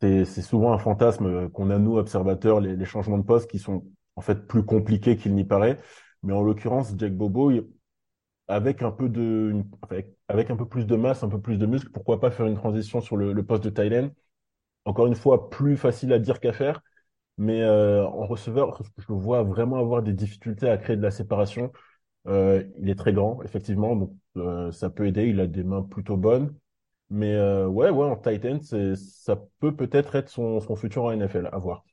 c'est 0.00 0.24
souvent 0.42 0.72
un 0.72 0.78
fantasme 0.78 1.50
qu'on 1.50 1.70
a 1.70 1.78
nous 1.78 1.98
observateurs, 1.98 2.60
les, 2.60 2.74
les 2.74 2.84
changements 2.86 3.18
de 3.18 3.24
poste 3.24 3.50
qui 3.50 3.58
sont 3.58 3.84
en 4.16 4.22
fait 4.22 4.46
plus 4.46 4.64
compliqué 4.64 5.16
qu'il 5.16 5.34
n'y 5.34 5.44
paraît. 5.44 5.78
Mais 6.22 6.32
en 6.32 6.42
l'occurrence, 6.42 6.94
Jack 6.98 7.14
Bobo, 7.14 7.50
avec 8.48 8.82
un 8.82 8.90
peu 8.90 9.08
de, 9.08 9.62
avec, 10.28 10.50
un 10.50 10.56
peu 10.56 10.66
plus 10.66 10.86
de 10.86 10.96
masse, 10.96 11.22
un 11.22 11.28
peu 11.28 11.40
plus 11.40 11.56
de 11.58 11.66
muscle, 11.66 11.90
pourquoi 11.90 12.20
pas 12.20 12.30
faire 12.30 12.46
une 12.46 12.56
transition 12.56 13.00
sur 13.00 13.16
le, 13.16 13.42
poste 13.44 13.64
de 13.64 13.70
Thailand 13.70 14.10
Encore 14.84 15.06
une 15.06 15.14
fois, 15.14 15.50
plus 15.50 15.76
facile 15.76 16.12
à 16.12 16.18
dire 16.18 16.40
qu'à 16.40 16.52
faire. 16.52 16.82
Mais 17.38 17.62
euh, 17.62 18.06
en 18.06 18.26
receveur, 18.26 18.80
je 18.98 19.04
le 19.08 19.14
vois 19.14 19.42
vraiment 19.42 19.78
avoir 19.78 20.02
des 20.02 20.12
difficultés 20.12 20.68
à 20.68 20.76
créer 20.78 20.96
de 20.96 21.02
la 21.02 21.10
séparation. 21.10 21.72
Euh, 22.26 22.64
il 22.78 22.90
est 22.90 22.98
très 22.98 23.12
grand, 23.12 23.42
effectivement, 23.42 23.96
donc 23.96 24.12
euh, 24.36 24.70
ça 24.72 24.90
peut 24.90 25.06
aider. 25.06 25.26
Il 25.26 25.40
a 25.40 25.46
des 25.46 25.64
mains 25.64 25.82
plutôt 25.82 26.16
bonnes. 26.16 26.54
Mais 27.12 27.36
ouais, 27.66 27.90
ouais, 27.90 28.06
en 28.06 28.16
Titan, 28.16 28.60
ça 28.62 29.36
peut 29.58 29.74
peut-être 29.74 30.14
être 30.14 30.28
son, 30.28 30.60
futur 30.76 31.04
en 31.04 31.12
NFL, 31.12 31.48
à 31.50 31.58
voir. 31.58 31.84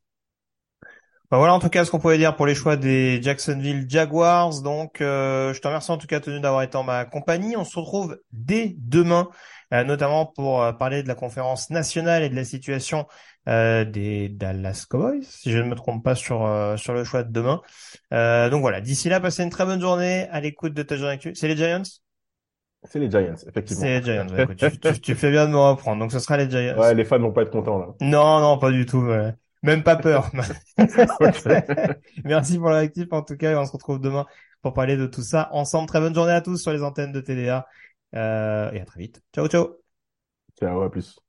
Bah 1.30 1.40
voilà 1.40 1.54
en 1.54 1.60
tout 1.60 1.68
cas 1.68 1.84
ce 1.84 1.92
qu'on 1.92 2.00
pouvait 2.00 2.18
dire 2.18 2.38
pour 2.38 2.46
les 2.46 2.56
choix 2.56 2.78
des 2.78 3.22
Jacksonville 3.22 3.86
Jaguars. 3.90 4.62
Donc 4.62 5.02
euh, 5.02 5.54
je 5.54 5.60
te 5.60 5.68
remercie 5.68 5.92
en 5.92 5.98
tout 5.98 6.08
cas 6.08 6.22
tenu 6.22 6.40
d'avoir 6.40 6.62
été 6.62 6.78
en 6.78 6.84
ma 6.84 7.04
compagnie. 7.04 7.58
On 7.58 7.66
se 7.66 7.78
retrouve 7.78 8.18
dès 8.32 8.76
demain, 8.78 9.28
euh, 9.74 9.84
notamment 9.84 10.26
pour 10.26 10.64
euh, 10.64 10.72
parler 10.72 11.04
de 11.04 11.10
la 11.10 11.16
conférence 11.16 11.70
nationale 11.70 12.24
et 12.24 12.30
de 12.30 12.36
la 12.36 12.46
situation 12.46 13.08
des 13.48 14.30
Dallas 14.30 14.86
Cowboys, 14.90 15.24
si 15.24 15.52
je 15.52 15.58
ne 15.60 15.70
me 15.70 15.76
trompe 15.76 16.04
pas 16.04 16.16
sur 16.16 16.48
sur 16.78 16.94
le 16.94 17.04
choix 17.04 17.24
de 17.24 17.32
demain. 17.32 17.62
donc 18.12 18.62
voilà, 18.62 18.82
d'ici 18.82 19.10
là, 19.10 19.20
passez 19.20 19.44
une 19.44 19.50
très 19.50 19.66
bonne 19.66 19.82
journée 19.82 20.28
à 20.32 20.42
l'écoute 20.42 20.74
de 20.74 20.84
Touchdown 20.84 21.10
Actu. 21.10 21.34
C'est 21.36 21.48
les 21.48 21.56
Giants? 21.56 21.84
C'est 22.84 23.00
les 23.00 23.10
Giants, 23.10 23.36
effectivement. 23.48 23.82
C'est 23.82 24.00
les 24.00 24.06
Giants. 24.06 24.28
tu, 24.56 25.02
tu, 25.02 25.16
fais 25.16 25.32
bien 25.32 25.48
de 25.48 25.52
me 25.52 25.58
reprendre. 25.58 26.00
Donc 26.00 26.12
ce 26.12 26.20
sera 26.20 26.38
les 26.38 26.50
Giants. 26.50 26.78
Ouais, 26.78 26.94
les 26.94 27.06
fans 27.06 27.20
vont 27.20 27.32
pas 27.32 27.44
être 27.44 27.52
contents 27.52 27.80
là. 27.80 27.88
Non, 28.02 28.40
non, 28.40 28.58
pas 28.58 28.72
du 28.72 28.86
tout. 28.86 29.08
Même 29.64 29.84
pas 29.84 29.96
peur. 29.96 30.32
Merci 32.24 32.58
pour 32.58 32.70
l'actif 32.70 33.08
en 33.12 33.22
tout 33.22 33.38
cas 33.38 33.52
et 33.52 33.56
on 33.56 33.66
se 33.66 33.72
retrouve 33.72 34.00
demain 34.00 34.26
pour 34.62 34.74
parler 34.74 34.98
de 34.98 35.08
tout 35.08 35.24
ça 35.24 35.50
ensemble. 35.52 35.88
Très 35.88 36.00
bonne 36.00 36.16
journée 36.16 36.34
à 36.34 36.42
tous 36.42 36.58
sur 36.58 36.72
les 36.72 36.84
antennes 36.84 37.12
de 37.12 37.22
TDA 37.22 37.66
euh, 38.16 38.72
et 38.72 38.82
à 38.82 38.86
très 38.86 39.00
vite. 39.00 39.22
Ciao 39.34 39.48
ciao. 39.48 39.78
Ciao 40.60 40.82
à 40.82 40.92
plus. 40.92 41.27